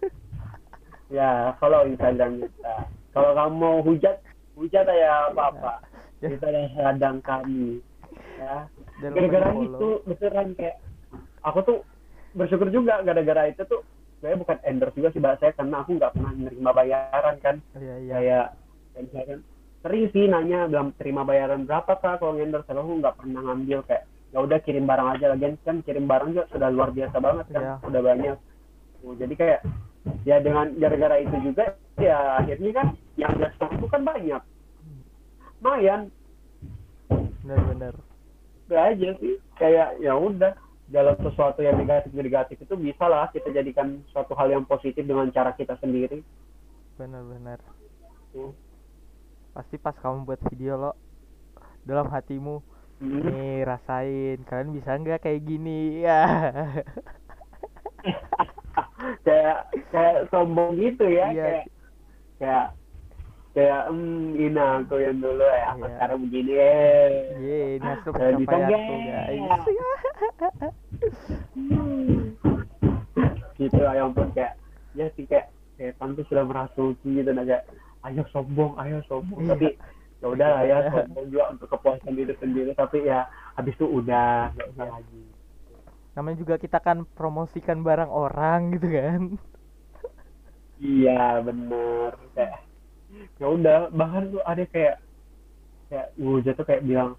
ya 1.11 1.59
follow 1.59 1.83
Instagram 1.85 2.39
kita 2.39 2.75
kalau 3.11 3.35
kamu 3.35 3.55
mau 3.59 3.77
hujat 3.83 4.23
hujat 4.55 4.87
aja 4.87 5.35
apa 5.35 5.43
apa 5.51 5.73
Ya. 6.21 6.29
kita 6.37 6.53
adalah 6.53 6.93
ladang 6.93 7.19
kami 7.25 7.81
ya 8.37 8.69
gara-gara 9.01 9.57
itu 9.57 9.89
beneran 10.05 10.53
kayak 10.53 10.77
aku 11.41 11.59
tuh 11.65 11.79
bersyukur 12.33 12.71
juga 12.71 13.03
gara-gara 13.03 13.51
itu 13.51 13.63
tuh 13.67 13.83
saya 14.21 14.37
bukan 14.37 14.61
endorse 14.69 14.95
juga 14.95 15.09
sih 15.17 15.23
bahasa 15.23 15.49
saya 15.49 15.53
karena 15.57 15.81
aku 15.81 15.97
nggak 15.97 16.13
pernah 16.13 16.33
menerima 16.37 16.71
bayaran 16.77 17.37
kan. 17.41 17.57
Iya 17.75 17.95
iya. 17.97 18.13
kayak 18.13 18.47
kayak 18.93 19.05
misalkan 19.09 19.39
sering 19.81 20.05
sih 20.13 20.25
nanya 20.29 20.69
bilang 20.69 20.93
terima 21.01 21.25
bayaran 21.25 21.65
berapa 21.65 21.97
kak 21.97 22.21
kalau 22.21 22.37
endorse 22.37 22.69
aku 22.69 23.01
nggak 23.01 23.17
pernah 23.17 23.41
ngambil 23.49 23.81
kayak 23.89 24.05
ya 24.31 24.39
udah 24.45 24.59
kirim 24.61 24.85
barang 24.85 25.09
aja 25.17 25.27
lagi. 25.33 25.57
Kan 25.65 25.81
kirim 25.83 26.05
barang 26.05 26.37
juga 26.37 26.45
sudah 26.53 26.69
luar 26.69 26.91
biasa 26.93 27.17
banget 27.17 27.47
kan 27.49 27.63
Iya. 27.65 27.75
udah 27.89 28.03
banyak. 28.05 28.37
Tuh, 29.01 29.15
jadi 29.17 29.35
kayak 29.41 29.61
ya 30.29 30.37
dengan 30.45 30.67
gara-gara 30.77 31.17
itu 31.21 31.37
juga 31.41 31.65
ya 31.97 32.45
akhirnya 32.45 32.71
kan 32.77 32.87
yang 33.17 33.33
udah 33.37 33.51
stok 33.57 33.73
itu 33.81 33.87
kan 33.89 34.03
banyak. 34.05 34.43
Lumayan. 35.61 36.01
Benar-benar. 37.41 37.95
udah 38.71 38.87
aja 38.95 39.11
sih 39.19 39.35
kayak 39.59 39.99
ya 39.99 40.15
udah 40.15 40.55
dalam 40.91 41.15
sesuatu 41.17 41.63
yang 41.63 41.79
negatif 41.79 42.11
negatif 42.11 42.59
itu 42.59 42.75
bisa 42.75 43.07
lah 43.07 43.31
kita 43.31 43.49
jadikan 43.49 44.03
suatu 44.11 44.35
hal 44.35 44.51
yang 44.51 44.67
positif 44.67 45.01
dengan 45.01 45.31
cara 45.31 45.55
kita 45.55 45.79
sendiri 45.79 46.21
Benar-benar. 46.95 47.59
Tuh. 48.31 48.55
Pasti 49.51 49.75
pas 49.75 49.97
kamu 49.97 50.25
buat 50.25 50.41
video 50.51 50.77
lo 50.77 50.93
dalam 51.83 52.07
hatimu 52.07 52.63
Hmm. 53.01 53.25
nih 53.25 53.65
rasain 53.65 54.45
kalian 54.45 54.77
bisa 54.77 54.93
nggak 54.93 55.25
kayak 55.25 55.41
gini 55.41 56.05
ya 56.05 56.21
kayak 59.25 59.59
kayak 59.89 60.29
sombong 60.29 60.77
gitu 60.77 61.09
ya 61.09 61.33
Iya. 61.33 61.45
kayak 61.45 61.65
kayak 62.37 62.67
kayak 63.61 63.93
hmm, 63.93 64.41
ini 64.41 64.57
aku 64.57 64.95
yang 64.97 65.21
dulu 65.21 65.45
ya 65.45 65.65
aku 65.69 65.85
Iya. 65.85 65.93
sekarang 65.93 66.19
begini 66.25 66.53
eh. 66.57 67.09
Ye 67.37 67.61
ini 67.77 67.85
hasil 67.85 68.11
Kalian 68.11 68.35
bisa 68.41 68.49
pencapaianku 68.49 68.95
guys? 69.05 69.61
Gitu 73.61 73.77
ya 73.77 74.01
ampun 74.01 74.29
kayak 74.33 74.57
ya 74.97 75.07
sih 75.13 75.29
kayak 75.29 75.53
setan 75.77 76.17
tuh 76.17 76.25
sudah 76.27 76.45
merasuki 76.49 77.21
gitu 77.21 77.31
nah 77.31 77.45
kayak 77.45 77.69
ayo 78.09 78.25
sombong 78.33 78.73
ayo 78.81 79.05
sombong. 79.05 79.45
Iya. 79.45 79.53
tapi 79.53 79.69
ya 80.21 80.27
udah 80.29 80.49
lah 80.49 80.63
ya 80.65 80.77
sombong 80.89 81.27
juga 81.29 81.45
untuk 81.53 81.69
kepuasan 81.69 82.17
diri 82.17 82.33
sendiri 82.41 82.73
tapi 82.73 83.05
ya 83.05 83.29
habis 83.55 83.77
itu 83.77 83.85
udah 83.85 84.57
nggak 84.57 84.69
usah 84.73 84.89
lagi. 84.89 85.23
Namanya 86.11 86.37
juga 86.41 86.55
kita 86.57 86.81
kan 86.81 87.05
promosikan 87.13 87.85
barang 87.85 88.09
orang 88.09 88.73
gitu 88.75 88.89
kan. 88.89 89.21
Iya 90.81 91.45
bener 91.45 92.17
kayak 92.33 92.65
ya 93.39 93.47
udah 93.47 93.79
bahkan 93.91 94.31
tuh 94.31 94.43
ada 94.47 94.65
kayak 94.69 95.03
kayak 95.91 96.09
Wuja 96.17 96.55
tuh 96.55 96.67
kayak 96.67 96.87
bilang 96.87 97.19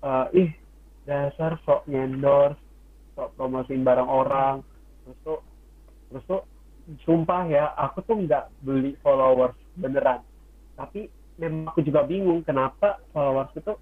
eh 0.00 0.26
ih 0.32 0.50
dasar 1.04 1.60
sok 1.68 1.84
ngendorse 1.90 2.60
sok 3.20 3.36
promosiin 3.36 3.84
barang 3.84 4.08
orang. 4.08 4.64
Terus 5.04 5.18
tuh 5.20 5.38
terus 6.08 6.24
tuh 6.24 6.42
sumpah 7.04 7.44
ya 7.46 7.64
aku 7.76 8.00
tuh 8.08 8.16
nggak 8.24 8.48
beli 8.64 8.96
followers 9.04 9.56
beneran. 9.76 10.24
Tapi 10.80 11.12
memang 11.36 11.68
aku 11.68 11.84
juga 11.84 12.08
bingung 12.08 12.40
kenapa 12.40 12.96
followers 13.12 13.52
itu 13.52 13.76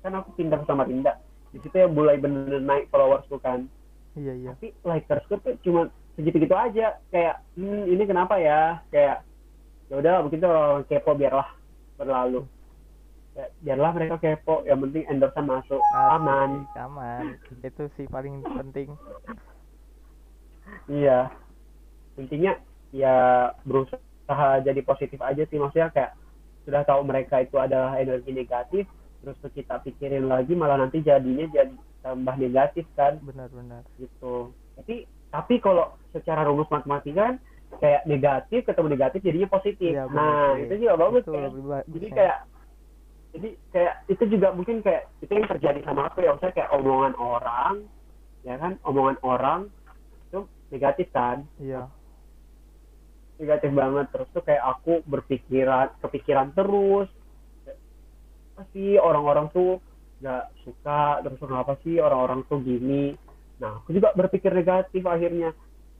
kan 0.00 0.12
aku 0.16 0.32
pindah 0.40 0.64
sama 0.64 0.88
Rinda. 0.88 1.20
Di 1.52 1.60
situ 1.60 1.76
ya 1.76 1.88
mulai 1.88 2.16
bener 2.16 2.60
naik 2.60 2.88
followersku 2.88 3.36
kan. 3.40 3.68
Iya 4.16 4.32
iya. 4.36 4.50
Tapi 4.56 4.72
likersku 4.84 5.40
tuh 5.40 5.54
cuma 5.64 5.92
segitu-gitu 6.16 6.56
aja. 6.56 6.96
Kayak 7.12 7.44
hmm, 7.56 7.88
ini 7.88 8.02
kenapa 8.08 8.40
ya? 8.40 8.80
Kayak 8.88 9.27
ya 9.88 9.94
udah 10.00 10.14
begitu 10.24 10.44
orang 10.44 10.84
kepo 10.88 11.16
biarlah 11.16 11.48
berlalu. 11.96 12.44
Ya, 13.34 13.46
biarlah 13.62 13.90
mereka 13.94 14.16
kepo. 14.20 14.62
Yang 14.68 14.78
penting 14.88 15.04
endorsean 15.08 15.46
masuk. 15.46 15.80
Aman. 15.94 16.68
Asik, 16.68 16.82
aman. 16.82 17.24
Itu 17.64 17.84
sih 17.96 18.06
paling 18.10 18.44
penting. 18.44 18.88
Iya. 20.90 21.32
Intinya 22.18 22.58
ya 22.90 23.16
berusaha 23.62 24.60
jadi 24.66 24.80
positif 24.82 25.22
aja 25.22 25.46
sih. 25.46 25.56
Maksudnya 25.56 25.94
kayak 25.94 26.12
sudah 26.68 26.84
tahu 26.84 27.00
mereka 27.06 27.40
itu 27.40 27.56
adalah 27.56 27.96
energi 27.96 28.28
negatif 28.28 28.84
terus 29.18 29.34
tuh 29.42 29.50
kita 29.50 29.82
pikirin 29.82 30.30
lagi 30.30 30.54
malah 30.54 30.78
nanti 30.78 31.02
jadinya 31.02 31.48
jadi 31.50 31.74
tambah 32.04 32.34
negatif 32.38 32.84
kan. 32.94 33.18
Benar-benar 33.24 33.82
gitu. 33.98 34.52
Tapi 34.78 35.08
tapi 35.28 35.54
kalau 35.60 35.94
secara 36.14 36.44
rumus 36.46 36.70
matematika 36.72 37.32
kan 37.32 37.36
kayak 37.76 38.02
negatif 38.08 38.64
ketemu 38.64 38.88
negatif 38.96 39.20
jadinya 39.20 39.48
positif. 39.52 39.92
Iya, 39.92 40.04
benar 40.08 40.24
nah 40.24 40.50
itu 40.56 40.74
juga 40.80 40.94
bagus 40.96 41.22
itu 41.22 41.32
bagus 41.36 41.84
jadi 41.92 42.06
ya. 42.08 42.14
kayak 42.16 42.38
jadi 43.28 43.48
kayak 43.76 43.94
itu 44.08 44.24
juga 44.32 44.48
mungkin 44.56 44.76
kayak 44.80 45.02
itu 45.20 45.32
yang 45.36 45.48
terjadi 45.52 45.80
sama 45.84 46.08
aku 46.08 46.24
ya 46.24 46.32
maksudnya 46.32 46.56
kayak 46.56 46.72
omongan 46.72 47.14
orang 47.20 47.74
ya 48.42 48.54
kan? 48.56 48.72
Omongan 48.88 49.18
orang 49.20 49.60
itu 50.28 50.40
negatif 50.72 51.06
kan? 51.12 51.44
Iya. 51.60 51.92
Negatif 53.38 53.70
banget 53.76 54.06
terus 54.10 54.28
tuh 54.32 54.42
kayak 54.42 54.64
aku 54.64 55.04
berpikiran 55.04 55.92
kepikiran 56.00 56.56
terus. 56.56 57.12
Apa 58.56 58.66
sih 58.74 58.98
orang-orang 58.98 59.52
tuh 59.54 59.78
nggak 60.18 60.50
suka 60.66 61.22
terus 61.22 61.38
kenapa 61.38 61.78
sih 61.86 62.00
orang-orang 62.02 62.42
tuh 62.48 62.58
gini? 62.64 63.14
Nah 63.62 63.84
aku 63.84 63.94
juga 63.94 64.10
berpikir 64.16 64.50
negatif 64.50 65.04
akhirnya 65.04 65.54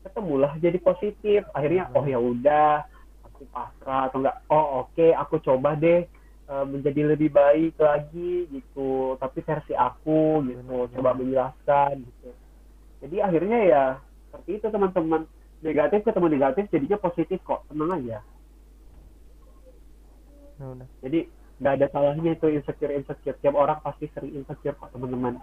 ketemulah 0.08 0.56
jadi 0.56 0.80
positif. 0.80 1.44
Akhirnya 1.52 1.92
oh 1.92 2.02
ya 2.08 2.16
udah 2.16 2.82
aku 3.28 3.44
pasrah 3.52 4.08
atau 4.08 4.24
enggak. 4.24 4.36
Oh 4.48 4.88
oke 4.88 5.06
aku 5.14 5.38
coba 5.44 5.76
deh 5.76 6.08
eh, 6.48 6.64
menjadi 6.66 7.14
lebih 7.14 7.30
baik 7.30 7.76
lagi 7.76 8.48
gitu. 8.48 9.14
Tapi 9.20 9.38
versi 9.44 9.76
aku 9.76 10.42
gitu 10.48 10.64
Benar, 10.64 10.90
coba 10.96 11.10
menjelaskan 11.14 12.02
gitu. 12.02 12.30
Jadi 13.04 13.16
akhirnya 13.22 13.58
ya 13.62 13.84
seperti 14.26 14.50
itu 14.58 14.66
teman-teman. 14.72 15.22
Negatif 15.58 16.06
ketemu 16.06 16.26
negatif 16.30 16.64
jadinya 16.70 16.98
positif 17.02 17.38
kok 17.44 17.66
tenang 17.68 17.94
aja. 18.00 18.18
Benar 20.58 20.88
jadi 21.04 21.30
nggak 21.58 21.74
ada 21.74 21.86
salahnya 21.90 22.38
itu 22.38 22.46
insecure 22.54 22.94
insecure 22.94 23.34
tiap 23.42 23.58
orang 23.58 23.82
pasti 23.82 24.06
sering 24.14 24.38
insecure 24.38 24.74
kok 24.78 24.90
teman-teman. 24.94 25.38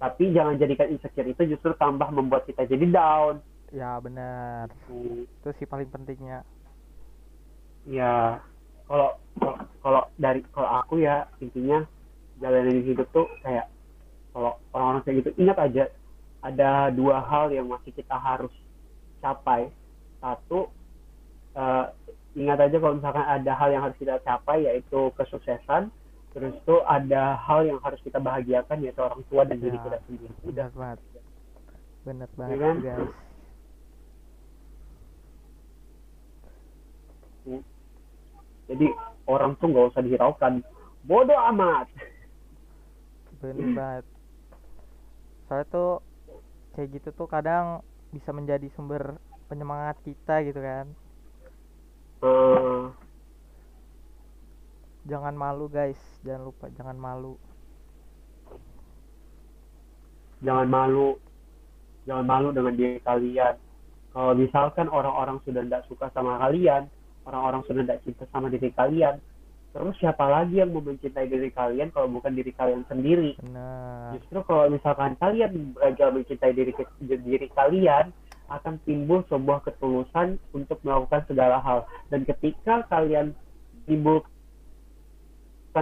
Tapi 0.00 0.32
jangan 0.32 0.56
jadikan 0.56 0.90
insecure 0.90 1.28
itu 1.28 1.56
justru 1.56 1.76
tambah 1.76 2.08
membuat 2.12 2.48
kita 2.48 2.64
jadi 2.64 2.84
down 2.88 3.44
ya 3.72 3.96
benar. 4.00 4.68
Hmm, 4.88 5.24
itu 5.24 5.48
sih 5.56 5.66
paling 5.66 5.88
pentingnya. 5.88 6.42
Ya 7.84 8.40
kalau 8.88 9.16
kalau- 9.84 10.08
dari 10.16 10.40
kalau 10.52 10.68
aku 10.80 11.00
ya 11.00 11.28
intinya 11.40 11.84
jalanin 12.40 12.84
hidup 12.84 13.08
tuh 13.12 13.28
kayak 13.40 13.68
kalau 14.32 14.56
orang-orang 14.72 15.02
kayak 15.04 15.16
gitu 15.22 15.30
ingat 15.38 15.58
aja 15.60 15.84
ada 16.44 16.88
dua 16.92 17.20
hal 17.24 17.52
yang 17.52 17.68
masih 17.68 17.92
kita 17.92 18.16
harus 18.16 18.52
capai. 19.20 19.68
Satu 20.20 20.68
eh, 21.54 21.84
ingat 22.34 22.58
aja 22.58 22.76
kalau 22.80 22.98
misalkan 22.98 23.22
ada 23.22 23.52
hal 23.54 23.68
yang 23.70 23.82
harus 23.84 23.96
kita 24.00 24.18
capai 24.24 24.66
yaitu 24.66 25.12
kesuksesan. 25.14 25.92
Terus 26.34 26.50
tuh 26.66 26.82
ada 26.82 27.38
hal 27.38 27.62
yang 27.62 27.78
harus 27.78 28.02
kita 28.02 28.18
bahagiakan 28.18 28.82
yaitu 28.82 28.98
orang 28.98 29.22
tua 29.30 29.46
dan 29.46 29.62
diri 29.62 29.78
Ya. 29.78 29.84
kita 29.86 29.98
sendiri. 30.08 30.34
Udah. 30.42 30.66
benar 30.66 30.70
banget. 30.74 30.98
Benar 32.04 32.28
banget 32.34 32.58
kan? 32.58 32.76
guys 32.82 33.23
jadi 38.64 38.86
orang 39.28 39.56
tuh 39.60 39.68
nggak 39.68 39.92
usah 39.92 40.02
dihiraukan. 40.04 40.64
Bodoh 41.04 41.36
amat. 41.52 41.88
Benar 43.44 43.68
banget. 43.76 44.04
Soalnya 45.44 45.68
tuh 45.68 45.90
kayak 46.72 46.88
gitu 46.96 47.08
tuh 47.12 47.28
kadang 47.28 47.84
bisa 48.08 48.32
menjadi 48.32 48.64
sumber 48.72 49.20
penyemangat 49.52 50.00
kita 50.00 50.40
gitu 50.48 50.60
kan. 50.64 50.88
Eh, 52.24 52.84
jangan 55.04 55.36
malu 55.36 55.68
guys. 55.68 56.00
Jangan 56.24 56.48
lupa 56.48 56.72
jangan 56.72 56.96
malu. 56.96 57.36
Jangan 60.40 60.68
malu. 60.72 61.20
Jangan 62.08 62.24
malu 62.24 62.48
dengan 62.56 62.72
diri 62.76 62.96
kalian. 63.04 63.60
Kalau 64.16 64.32
misalkan 64.32 64.88
orang-orang 64.88 65.36
sudah 65.44 65.60
tidak 65.68 65.84
suka 65.90 66.08
sama 66.16 66.40
kalian 66.40 66.88
orang-orang 67.24 67.64
sudah 67.64 67.82
tidak 67.84 68.00
cinta 68.04 68.24
sama 68.30 68.52
diri 68.52 68.70
kalian. 68.72 69.20
Terus 69.74 69.98
siapa 69.98 70.22
lagi 70.30 70.62
yang 70.62 70.70
mau 70.70 70.86
mencintai 70.86 71.26
diri 71.26 71.50
kalian 71.50 71.90
kalau 71.90 72.06
bukan 72.06 72.30
diri 72.38 72.54
kalian 72.54 72.86
sendiri? 72.86 73.34
Benar. 73.42 74.14
Justru 74.14 74.38
kalau 74.46 74.70
misalkan 74.70 75.18
kalian 75.18 75.74
gagal 75.74 76.14
mencintai 76.14 76.54
diri 76.54 76.70
diri 77.02 77.50
kalian 77.50 78.14
akan 78.54 78.78
timbul 78.86 79.26
sebuah 79.26 79.66
ketulusan 79.66 80.38
untuk 80.54 80.78
melakukan 80.86 81.26
segala 81.26 81.58
hal. 81.58 81.90
Dan 82.06 82.22
ketika 82.22 82.86
kalian 82.86 83.34
timbulkan 83.90 84.30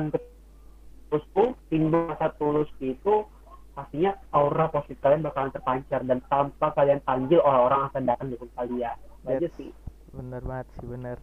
ketulusan 0.08 1.52
timbul 1.68 2.08
rasa 2.08 2.32
tulus 2.40 2.72
itu 2.80 3.28
pastinya 3.76 4.16
aura 4.32 4.72
positif 4.72 5.04
kalian 5.04 5.20
bakalan 5.20 5.52
terpancar 5.52 6.00
dan 6.08 6.24
tanpa 6.32 6.72
kalian 6.72 7.04
panggil 7.04 7.44
orang-orang 7.44 7.92
akan 7.92 8.02
datang 8.08 8.28
dengan 8.32 8.48
kalian. 8.56 8.96
Aja 9.28 9.48
sih. 9.60 9.68
Bener 10.16 10.40
banget 10.40 10.68
sih 10.80 10.88
bener 10.88 11.20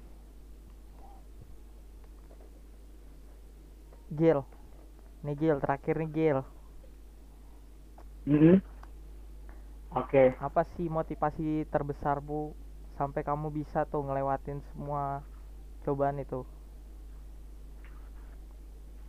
Gil. 4.14 4.42
Nih 5.26 5.36
Gil 5.38 5.58
terakhir 5.62 5.96
nih 6.02 6.12
Gil. 6.12 6.40
Mm-mm. 8.30 8.62
oke. 9.96 10.24
Apa 10.38 10.68
sih 10.78 10.86
motivasi 10.86 11.66
terbesarmu 11.72 12.54
sampai 13.00 13.24
kamu 13.24 13.50
bisa 13.50 13.88
tuh 13.88 14.04
ngelewatin 14.06 14.62
semua 14.74 15.24
cobaan 15.88 16.20
itu. 16.22 16.44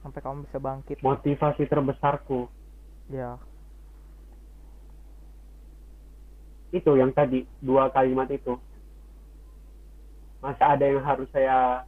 Sampai 0.01 0.21
kamu 0.25 0.49
bisa 0.49 0.57
bangkit. 0.57 1.05
Motivasi 1.05 1.69
terbesarku. 1.69 2.49
Ya. 3.13 3.37
Itu 6.73 6.97
yang 6.97 7.13
tadi 7.13 7.45
dua 7.61 7.91
kalimat 7.93 8.31
itu. 8.31 8.57
Masih 10.41 10.65
ada 10.65 10.87
yang 10.87 11.05
harus 11.05 11.29
saya 11.35 11.85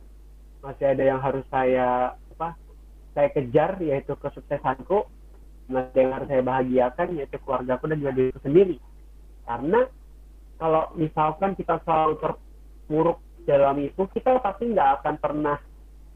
masih 0.61 0.85
ada 0.93 1.03
yang 1.03 1.19
harus 1.23 1.47
saya 1.49 2.19
saya 3.13 3.29
kejar 3.31 3.77
yaitu 3.81 4.17
kesuksesanku 4.17 5.05
ada 5.73 5.97
yang 5.97 6.13
harus 6.13 6.29
saya 6.29 6.43
bahagiakan 6.45 7.09
yaitu 7.17 7.37
keluargaku 7.45 7.85
dan 7.89 7.99
juga 8.03 8.13
diriku 8.17 8.41
sendiri 8.45 8.77
karena 9.49 9.81
kalau 10.61 10.85
misalkan 10.95 11.57
kita 11.59 11.81
selalu 11.83 12.15
terpuruk 12.21 13.19
dalam 13.49 13.77
itu 13.83 14.03
kita 14.13 14.39
pasti 14.39 14.71
nggak 14.71 15.03
akan 15.03 15.15
pernah 15.19 15.57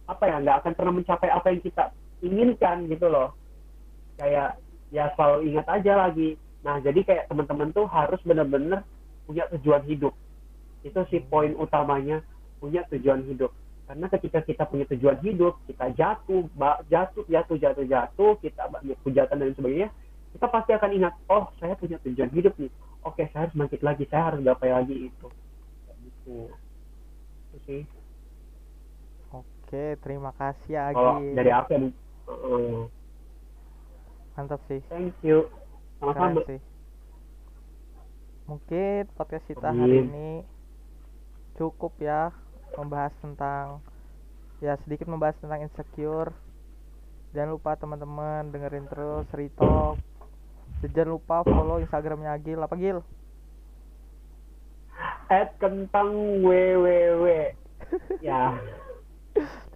apa 0.06 0.24
ya 0.28 0.36
nggak 0.38 0.56
akan 0.62 0.72
pernah 0.78 0.92
mencapai 0.94 1.28
apa 1.32 1.46
yang 1.50 1.60
kita 1.64 1.84
inginkan 2.22 2.86
gitu 2.86 3.10
loh 3.10 3.34
kayak 4.20 4.60
ya 4.94 5.10
selalu 5.18 5.50
ingat 5.50 5.66
aja 5.66 5.92
lagi 6.06 6.38
Nah, 6.66 6.82
jadi 6.82 7.00
kayak 7.06 7.30
teman-teman 7.30 7.70
tuh 7.70 7.86
harus 7.86 8.18
benar-benar 8.26 8.82
punya 9.22 9.46
tujuan 9.54 9.86
hidup. 9.86 10.10
Itu 10.82 10.98
sih 11.14 11.22
poin 11.22 11.54
utamanya, 11.54 12.26
punya 12.58 12.82
tujuan 12.90 13.22
hidup. 13.30 13.54
Karena 13.86 14.06
ketika 14.10 14.42
kita 14.42 14.66
punya 14.66 14.84
tujuan 14.90 15.18
hidup, 15.22 15.62
kita 15.70 15.94
jatuh, 15.94 16.50
jatuh, 16.90 17.24
jatuh, 17.30 17.56
jatuh, 17.56 17.86
jatuh, 17.86 18.32
kita 18.42 18.62
banyak 18.66 18.98
hujatan 19.06 19.36
dan 19.38 19.54
sebagainya, 19.54 19.88
kita 20.34 20.46
pasti 20.50 20.70
akan 20.74 20.90
ingat, 20.90 21.14
oh 21.30 21.46
saya 21.62 21.78
punya 21.78 21.96
tujuan 22.02 22.30
hidup 22.34 22.54
nih. 22.58 22.70
Oke, 23.06 23.30
saya 23.30 23.46
harus 23.46 23.54
bangkit 23.54 23.86
lagi, 23.86 24.02
saya 24.10 24.34
harus 24.34 24.42
gapai 24.42 24.74
lagi 24.74 25.06
itu. 25.06 25.26
Kayak 25.86 25.96
gitu. 26.02 26.38
Itu 27.46 27.56
sih. 27.62 27.82
Oke, 29.30 29.94
terima 30.02 30.34
kasih 30.34 30.74
kalau 30.90 31.22
Agil. 31.22 31.34
dari 31.38 31.50
aku 31.54 31.70
ya 31.74 31.80
Mantap 34.36 34.60
sih. 34.68 34.82
thank 34.90 35.14
you 35.22 35.48
sama-sama. 36.02 36.44
Mungkin 38.46 39.10
podcast 39.16 39.46
kita 39.48 39.72
hari 39.72 40.06
ini 40.06 40.44
cukup 41.56 41.96
ya 41.98 42.30
membahas 42.74 43.14
tentang 43.16 43.78
ya 44.58 44.74
sedikit 44.82 45.06
membahas 45.06 45.38
tentang 45.38 45.62
insecure. 45.62 46.34
Jangan 47.30 47.50
lupa 47.52 47.74
teman-teman 47.74 48.48
dengerin 48.48 48.86
terus 48.86 49.26
Ritok. 49.30 50.00
Jangan 50.82 51.10
lupa 51.10 51.42
follow 51.42 51.78
Instagramnya 51.78 52.32
Agil 52.32 52.58
apa 52.58 52.74
Gil? 52.74 53.00
at 55.26 55.50
kentang 55.58 56.14
www 56.38 57.26
ya 58.24 58.54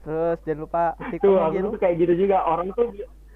Terus 0.00 0.38
jangan 0.40 0.60
lupa 0.62 0.82
tuh 1.12 1.36
aku 1.36 1.52
Gil. 1.52 1.66
tuh 1.66 1.74
kayak 1.76 1.96
gitu 1.98 2.14
juga 2.16 2.38
orang 2.40 2.70
tuh 2.72 2.86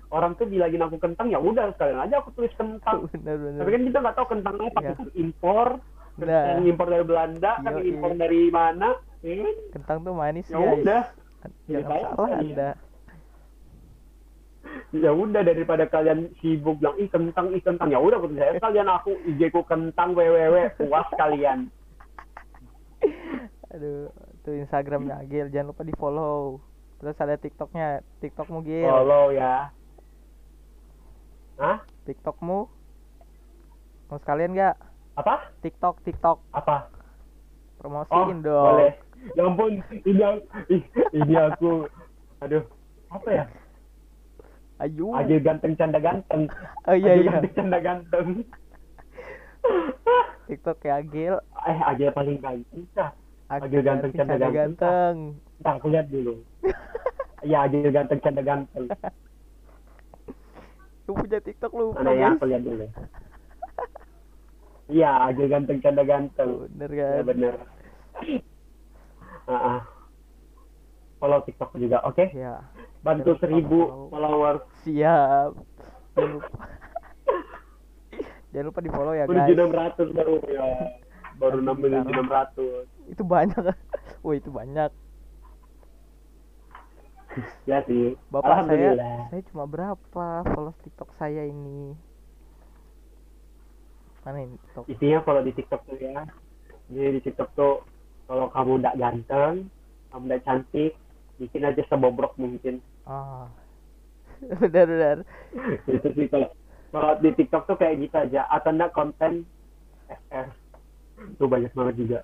orang 0.09 0.33
tuh 0.33 0.47
bilangin 0.47 0.81
aku 0.81 0.97
kentang 0.97 1.29
ya 1.29 1.37
udah 1.37 1.75
sekalian 1.75 2.01
aja 2.01 2.23
aku 2.23 2.31
tulis 2.33 2.55
kentang 2.55 3.05
Bener 3.11 3.35
bener. 3.35 3.59
tapi 3.61 3.71
kan 3.75 3.83
kita 3.83 3.99
nggak 3.99 4.17
tahu 4.17 4.27
kentang 4.31 4.57
apa 4.57 4.79
Iya. 4.79 4.89
kentang 4.95 5.11
impor 5.13 5.69
Nah. 6.15 6.63
impor 6.63 6.87
dari 6.87 7.03
Belanda 7.03 7.53
kan 7.59 7.75
impor 7.83 8.11
dari 8.15 8.47
mana 8.47 8.95
ya? 9.25 9.49
Kentang 9.73 9.99
tuh 10.03 10.13
manis 10.13 10.45
ya 10.47 10.55
guys. 10.55 10.77
udah 10.79 11.03
Jangan 11.65 11.65
Ya, 11.67 11.81
salah 11.83 12.29
iya. 12.31 12.37
Anda. 12.39 12.71
ya 14.93 15.11
udah 15.11 15.43
daripada 15.43 15.85
kalian 15.85 16.33
sibuk 16.39 16.79
bilang 16.79 16.97
ih 16.97 17.07
kentang 17.07 17.51
ih 17.51 17.61
kentang 17.61 17.89
ya 17.89 17.99
udah 17.99 18.17
saya 18.33 18.57
kalian 18.57 18.87
aku 18.87 19.13
IG 19.25 19.51
ku 19.51 19.61
kentang 19.63 20.13
www 20.13 20.57
puas 20.79 21.09
kalian 21.15 21.69
Aduh, 23.69 24.07
tuh 24.41 24.55
Instagramnya 24.55 25.19
Agil, 25.19 25.51
jangan 25.51 25.75
lupa 25.75 25.83
di 25.83 25.91
follow. 25.93 26.63
Terus 26.97 27.19
ada 27.19 27.35
TikToknya, 27.35 27.87
TikTokmu 28.21 28.63
Gil, 28.63 28.87
follow 28.87 29.29
ya 29.29 29.69
Hah? 31.57 31.83
TikTokmu. 32.05 32.59
Mau 34.05 34.19
sekalian 34.19 34.55
nggak? 34.55 34.77
apa 35.15 35.51
TikTok, 35.59 36.03
TikTok, 36.03 36.39
apa 36.51 36.87
oh 36.87 37.79
promosiin 37.79 38.43
dong. 38.43 38.67
boleh 38.73 38.93
ya 39.33 39.43
ampun 39.43 39.73
ini 39.99 40.21
aku, 40.21 40.41
ini 41.13 41.35
aku 41.35 41.71
aduh 42.41 42.65
apa 43.09 43.31
ya 43.33 43.45
Ayo. 44.75 45.15
Agil 45.15 45.39
ganteng 45.39 45.79
canda 45.79 45.97
ganteng 45.97 46.51
Oh 46.85 46.93
iya 46.93 47.15
iya. 47.15 47.31
ganteng 47.31 47.55
canda 47.55 47.79
ganteng 47.79 48.43
TikTok 50.51 50.83
ya 50.83 50.99
Agil. 50.99 51.35
eh 51.65 51.79
Agil 51.81 52.11
paling 52.11 52.37
ganteng 52.37 52.85
Agil 53.47 53.81
ganteng, 53.81 54.11
canda 54.13 54.35
ganteng. 54.35 54.53
ganteng. 54.53 55.15
Ntar 55.63 55.73
aku 55.79 55.87
lihat 55.89 56.11
dulu 56.11 56.43
ya 57.49 57.65
Agil 57.65 57.89
ganteng 57.89 58.19
canda 58.19 58.43
ganteng 58.43 58.91
Lu 61.05 61.13
punya 61.15 61.37
TikTok 61.39 61.71
lu, 61.71 61.93
mana 61.93 62.11
ya 62.11 62.33
aku 62.33 62.45
lihat 62.45 62.63
dulu 62.63 62.87
iya 64.91 65.11
Agil 65.23 65.47
ganteng 65.49 65.79
canda 65.81 66.03
ganteng 66.03 66.67
Bener 66.69 66.91
ya 66.91 67.09
kan? 67.15 67.25
bener 67.25 67.55
Ah, 69.45 69.53
ah. 69.53 69.81
follow 71.17 71.41
TikTok 71.41 71.77
juga 71.77 72.01
oke 72.03 72.33
Ya. 72.33 72.65
bantu 73.01 73.33
lupa 73.33 73.41
seribu 73.41 73.79
follow. 73.83 74.09
followers 74.09 74.63
Siap. 74.83 75.51
Jangan 76.15 76.31
lupa. 76.33 76.49
Jangan 78.53 78.67
lupa 78.67 78.81
di 78.81 78.91
follow 78.91 79.13
ya 79.13 79.25
guys. 79.27 79.51
enam 79.51 79.71
ratus 79.71 80.09
baru 80.11 80.35
ya 80.47 80.65
baru 81.35 81.57
enam 81.59 81.77
enam 81.83 82.29
ratus 82.29 82.87
Itu 83.05 83.23
banyak. 83.23 83.61
Wah, 84.25 84.35
itu 84.35 84.49
banyak. 84.49 84.91
ya 87.67 87.83
sih 87.83 88.15
Bapak 88.31 88.47
saya, 88.47 88.55
alhamdulillah 88.63 89.27
saya 89.27 89.43
cuma 89.51 89.65
berapa 89.67 90.27
follow 90.47 90.71
TikTok 90.81 91.11
saya 91.13 91.43
ini? 91.43 91.91
Mana 94.23 94.39
ini 94.41 94.55
TikTok? 94.57 94.85
intinya 94.87 95.19
kalau 95.21 95.41
di 95.43 95.53
TikTok 95.53 95.83
tuh 95.85 95.99
ya 95.99 96.25
jadi 96.87 97.11
di 97.11 97.21
TikTok 97.21 97.49
tuh 97.53 97.83
kalau 98.25 98.47
kamu 98.49 98.73
nggak 98.79 98.97
ganteng 98.97 99.55
kamu 100.09 100.23
nggak 100.25 100.45
cantik 100.45 100.93
bikin 101.37 101.63
aja 101.63 101.83
sebobrok 101.85 102.33
mungkin 102.35 102.79
Ah, 103.05 103.53
benar 104.61 104.87
benar. 104.87 105.17
itu 105.91 106.09
sih 106.15 106.27
kalau 106.27 106.49
kalau 106.89 107.19
di 107.19 107.31
TikTok 107.33 107.67
tuh 107.67 107.77
kayak 107.77 108.01
gitu 108.01 108.17
aja 108.17 108.47
atau 108.49 108.71
enggak 108.71 108.93
konten 108.93 109.45
FR 110.07 110.47
itu 111.27 111.45
banyak 111.45 111.71
banget 111.71 111.95
juga 111.97 112.19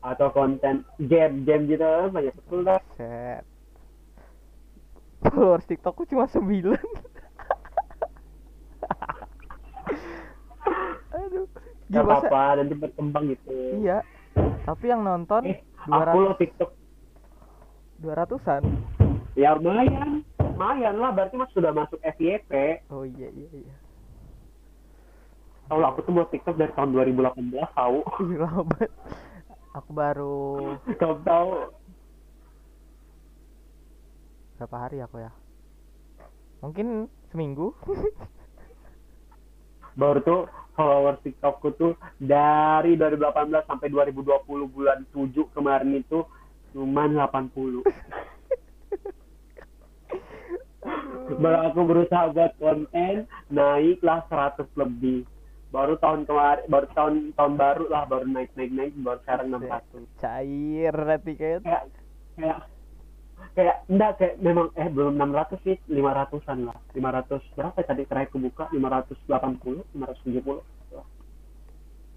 atau 0.00 0.28
konten 0.30 0.82
game 0.98 1.42
game 1.42 1.66
gitu 1.66 1.82
banyak 2.08 2.34
betul 2.34 2.62
dah 2.62 2.80
Set. 2.94 3.42
Followers 5.22 5.64
TikTokku 5.64 6.02
cuma 6.04 6.26
9 6.26 6.74
Aduh. 11.12 11.46
Gimana? 11.86 12.24
apa-apa 12.24 12.42
nanti 12.58 12.74
berkembang 12.74 13.24
gitu 13.28 13.52
Iya. 13.78 14.00
Tapi 14.62 14.84
yang 14.86 15.02
nonton 15.02 15.42
eh 15.44 15.58
aku 15.82 15.90
200 15.90 16.22
lo 16.22 16.32
TikTok 16.36 16.70
200-an. 18.00 18.62
ya 19.34 19.54
lumayan 19.54 20.20
lumayan 20.36 20.96
lah 20.96 21.10
berarti 21.10 21.34
mas 21.34 21.50
sudah 21.50 21.70
masuk 21.70 21.98
FYP 22.02 22.82
Oh 22.90 23.02
iya 23.02 23.28
iya 23.30 23.48
iya. 23.50 23.76
kalau 25.66 25.88
aku 25.88 26.02
tuh 26.02 26.12
buat 26.12 26.28
TikTok 26.28 26.54
dari 26.54 26.72
tahun 26.72 26.92
2018 26.92 27.48
tahu 27.72 27.98
Ih, 28.22 28.36
lama 28.36 28.62
banget. 28.66 28.90
Aku 29.72 29.90
baru 29.90 30.38
kamu 30.86 31.16
tahu 31.22 31.50
berapa 34.54 34.76
hari 34.78 35.00
aku 35.00 35.16
ya? 35.18 35.32
Mungkin 36.60 37.08
seminggu. 37.28 37.72
baru 39.98 40.18
tuh 40.24 40.40
followers 40.72 41.20
TikTokku 41.20 41.68
tuh 41.76 41.92
dari 42.16 42.96
2018 42.96 43.68
sampai 43.68 43.88
2020 43.92 44.72
bulan 44.72 45.04
7 45.12 45.54
kemarin 45.56 46.00
itu 46.00 46.24
cuman 46.72 47.20
80 47.20 47.84
baru 51.38 51.58
aku 51.70 51.80
berusaha 51.86 52.34
buat 52.34 52.52
konten 52.58 53.30
naiklah 53.48 54.26
100 54.26 54.66
lebih. 54.74 55.22
Baru 55.72 55.96
tahun 55.96 56.28
kemarin 56.28 56.68
baru 56.68 56.86
tahun 56.92 57.14
tahun 57.32 57.54
baru 57.56 57.84
lah 57.88 58.04
baru 58.04 58.28
naik 58.28 58.52
naik 58.60 58.72
naik 58.76 58.92
baru 59.00 59.18
sekarang 59.24 59.56
600 59.56 60.20
Cair 60.20 60.92
nanti 60.92 61.32
kayak 61.32 61.60
kayak 62.36 62.58
kayak 63.52 63.76
enggak 63.86 64.12
kayak 64.16 64.34
memang 64.38 64.70
eh 64.74 64.86
belum 64.86 65.14
600 65.14 65.60
sih 65.60 65.76
500-an 65.86 66.58
lah 66.64 66.76
500 66.92 67.42
berapa 67.52 67.78
tadi 67.78 68.02
terakhir 68.04 68.30
kebuka 68.30 68.64
580 68.70 69.84
570 69.92 70.62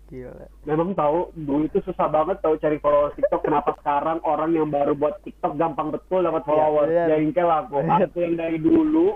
Gila. 0.06 0.46
memang 0.64 0.94
tahu 0.94 1.34
dulu 1.34 1.66
itu 1.66 1.82
susah 1.82 2.06
banget 2.06 2.38
tahu 2.38 2.56
cari 2.56 2.78
followers 2.78 3.18
TikTok 3.18 3.42
kenapa 3.42 3.74
sekarang 3.76 4.22
orang 4.22 4.54
yang 4.54 4.70
baru 4.70 4.94
buat 4.94 5.18
TikTok 5.20 5.58
gampang 5.58 5.90
betul 5.90 6.22
dapat 6.22 6.46
followers 6.46 6.88
Iya, 6.88 7.04
bener. 7.04 7.18
jengkel 7.18 7.50
aku 7.50 7.78
Bener. 7.82 8.06
aku 8.06 8.18
yang 8.20 8.36
dari 8.36 8.58
dulu 8.58 9.08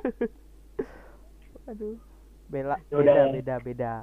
Aduh. 1.69 1.93
Bela 2.49 2.81
Ya 2.83 2.97
beda 2.97 3.13
udah. 3.13 3.25
beda 3.31 3.55
beda. 3.61 3.93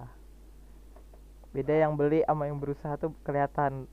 Beda 1.50 1.74
yang 1.74 1.98
beli 1.98 2.22
sama 2.22 2.46
yang 2.46 2.62
berusaha 2.62 2.94
tuh 2.94 3.11
kelihatan 3.20 3.90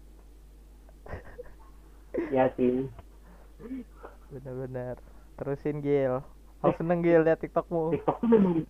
ya 2.30 2.46
sih 2.54 2.86
bener-bener. 4.34 4.96
Terusin 5.38 5.80
Gil. 5.80 6.20
Aku 6.62 6.74
seneng 6.80 7.04
Gil 7.04 7.22
liat 7.22 7.40
TikTokmu. 7.40 7.94
TikTok 7.94 8.18
tuh 8.18 8.30
memang 8.30 8.66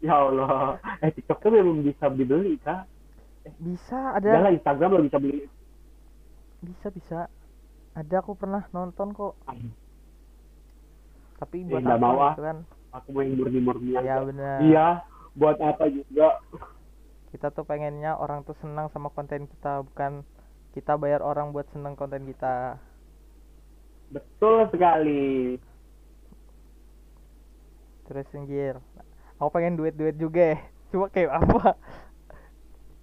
ya 0.00 0.16
Allah 0.16 0.80
eh 1.04 1.12
TikTok 1.12 1.38
tuh 1.44 1.50
memang 1.52 1.84
bisa 1.84 2.08
dibeli 2.08 2.56
kak 2.64 2.88
Bisa 3.60 4.16
Udah 4.16 4.32
ada 4.40 4.48
lah 4.48 4.52
Instagram 4.52 4.96
lo 4.96 5.02
bisa 5.04 5.18
beli 5.20 5.44
bisa 6.60 6.88
bisa. 6.92 7.18
Ada 7.96 8.20
aku 8.20 8.36
pernah 8.36 8.64
nonton 8.70 9.16
kok. 9.16 9.34
Tapi 11.40 11.64
buat 11.64 11.80
nggak 11.80 11.96
apa 11.96 12.04
mau 12.04 12.20
ah. 12.20 12.32
gitu 12.36 12.44
kan? 12.44 12.58
aku 12.90 13.06
mau 13.14 13.22
yang 13.22 13.38
murni-murni 13.38 13.94
Ya 13.94 14.00
aja 14.02 14.14
bener. 14.26 14.58
iya 14.66 14.86
buat 15.38 15.56
apa 15.62 15.86
juga 15.88 16.42
Kita 17.30 17.54
tuh 17.54 17.62
pengennya 17.62 18.18
orang 18.18 18.42
tuh 18.42 18.58
senang 18.58 18.90
sama 18.90 19.14
konten 19.14 19.46
kita 19.46 19.86
bukan 19.86 20.26
kita 20.74 20.98
bayar 20.98 21.22
orang 21.22 21.54
buat 21.54 21.66
seneng 21.70 21.94
konten 21.94 22.26
kita. 22.26 22.78
Betul 24.10 24.66
sekali 24.70 25.56
Terusin 28.10 28.42
Gil. 28.50 28.82
Aku 29.38 29.54
pengen 29.54 29.78
duet-duet 29.78 30.18
juga. 30.18 30.54
ya. 30.54 30.58
Cuma 30.90 31.06
kayak 31.06 31.30
apa? 31.30 31.78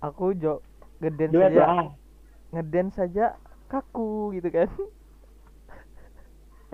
Aku 0.04 0.36
jo 0.36 0.60
ngedance 1.00 1.34
duet 1.34 1.52
saja 1.54 1.64
lah 1.64 1.88
ngedance 2.52 2.94
saja 2.98 3.26
kaku 3.68 4.34
gitu 4.40 4.50
kan. 4.50 4.70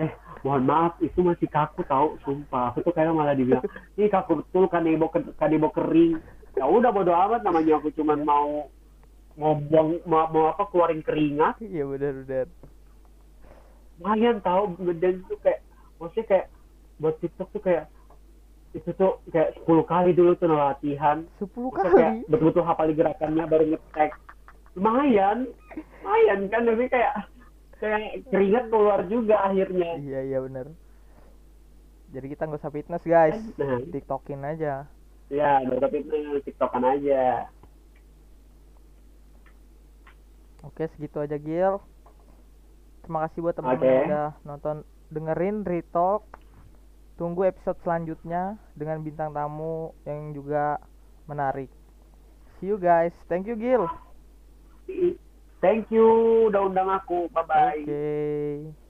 eh 0.02 0.10
mohon 0.42 0.66
maaf 0.66 0.98
itu 0.98 1.22
masih 1.22 1.46
kaku 1.46 1.86
tahu 1.86 2.18
sumpah 2.26 2.74
aku 2.74 2.82
tuh 2.82 2.90
kayak 2.90 3.14
malah 3.14 3.30
dibilang 3.30 3.62
ini 3.94 4.10
kaku 4.10 4.42
betul 4.42 4.66
kanebo 4.66 5.06
kanebo 5.38 5.70
kering 5.70 6.18
ya 6.58 6.66
udah 6.66 6.90
bodo 6.90 7.14
amat 7.14 7.46
namanya 7.46 7.78
aku 7.78 7.94
cuman 7.94 8.26
mau 8.26 8.66
mau 9.38 9.54
buang 9.54 10.02
mau, 10.02 10.26
mau 10.34 10.50
apa 10.50 10.66
keluarin 10.74 10.98
keringat 10.98 11.62
Iya 11.62 11.86
benar 11.86 12.26
benar. 12.26 12.46
Lumayan 13.98 14.42
tahu 14.42 14.74
ngedance 14.82 15.22
tuh 15.30 15.38
kayak 15.42 15.60
maksudnya 16.02 16.26
kayak 16.26 16.46
buat 16.98 17.14
TikTok 17.22 17.48
tuh 17.54 17.62
kayak 17.62 17.84
itu 18.74 18.90
tuh 18.98 19.22
kayak 19.30 19.54
10 19.62 19.86
kali 19.86 20.10
dulu 20.10 20.34
tuh 20.34 20.50
latihan. 20.50 21.22
10 21.38 21.46
Terus 21.46 21.94
kayak 21.94 21.94
kali? 21.94 22.26
betul-betul 22.26 22.64
hafal 22.66 22.90
gerakannya 22.90 23.44
baru 23.46 23.64
ngetek. 23.70 24.10
Lumayan 24.74 25.38
lumayan 26.02 26.40
kan 26.50 26.62
tapi 26.66 26.84
kayak 26.90 27.14
kayak 27.78 28.26
keringat 28.34 28.64
keluar 28.74 29.00
juga 29.06 29.46
akhirnya. 29.46 29.94
Iya 30.02 30.20
iya 30.26 30.38
bener. 30.42 30.74
Jadi 32.10 32.26
kita 32.30 32.50
nggak 32.50 32.62
usah 32.62 32.74
fitness 32.74 33.04
guys. 33.06 33.38
Nah. 33.54 33.78
Tiktokin 33.94 34.42
aja. 34.42 34.90
Ya 35.30 35.62
udah 35.62 35.78
tapi 35.78 36.02
itu 36.02 36.42
tiktokan 36.42 36.82
aja. 36.82 37.46
Oke 40.66 40.90
segitu 40.96 41.22
aja 41.22 41.38
Gil 41.38 41.78
terima 43.04 43.28
kasih 43.28 43.38
buat 43.44 43.54
teman-teman 43.54 43.84
yang 43.84 44.00
Oke. 44.00 44.08
udah 44.10 44.28
nonton. 44.42 44.76
Dengerin 45.12 45.62
Retalk 45.62 46.26
tunggu 47.14 47.46
episode 47.46 47.78
selanjutnya 47.86 48.58
dengan 48.74 48.98
bintang 49.04 49.30
tamu 49.30 49.94
yang 50.02 50.34
juga 50.34 50.82
menarik. 51.30 51.70
See 52.58 52.72
you 52.72 52.80
guys. 52.80 53.14
Thank 53.30 53.46
you 53.46 53.54
Gil. 53.54 53.86
Thank 55.62 55.92
you. 55.94 56.08
Udah 56.50 56.66
undang 56.66 56.90
aku. 56.90 57.30
Bye 57.30 57.46
bye 57.46 57.78
oke 57.84 58.83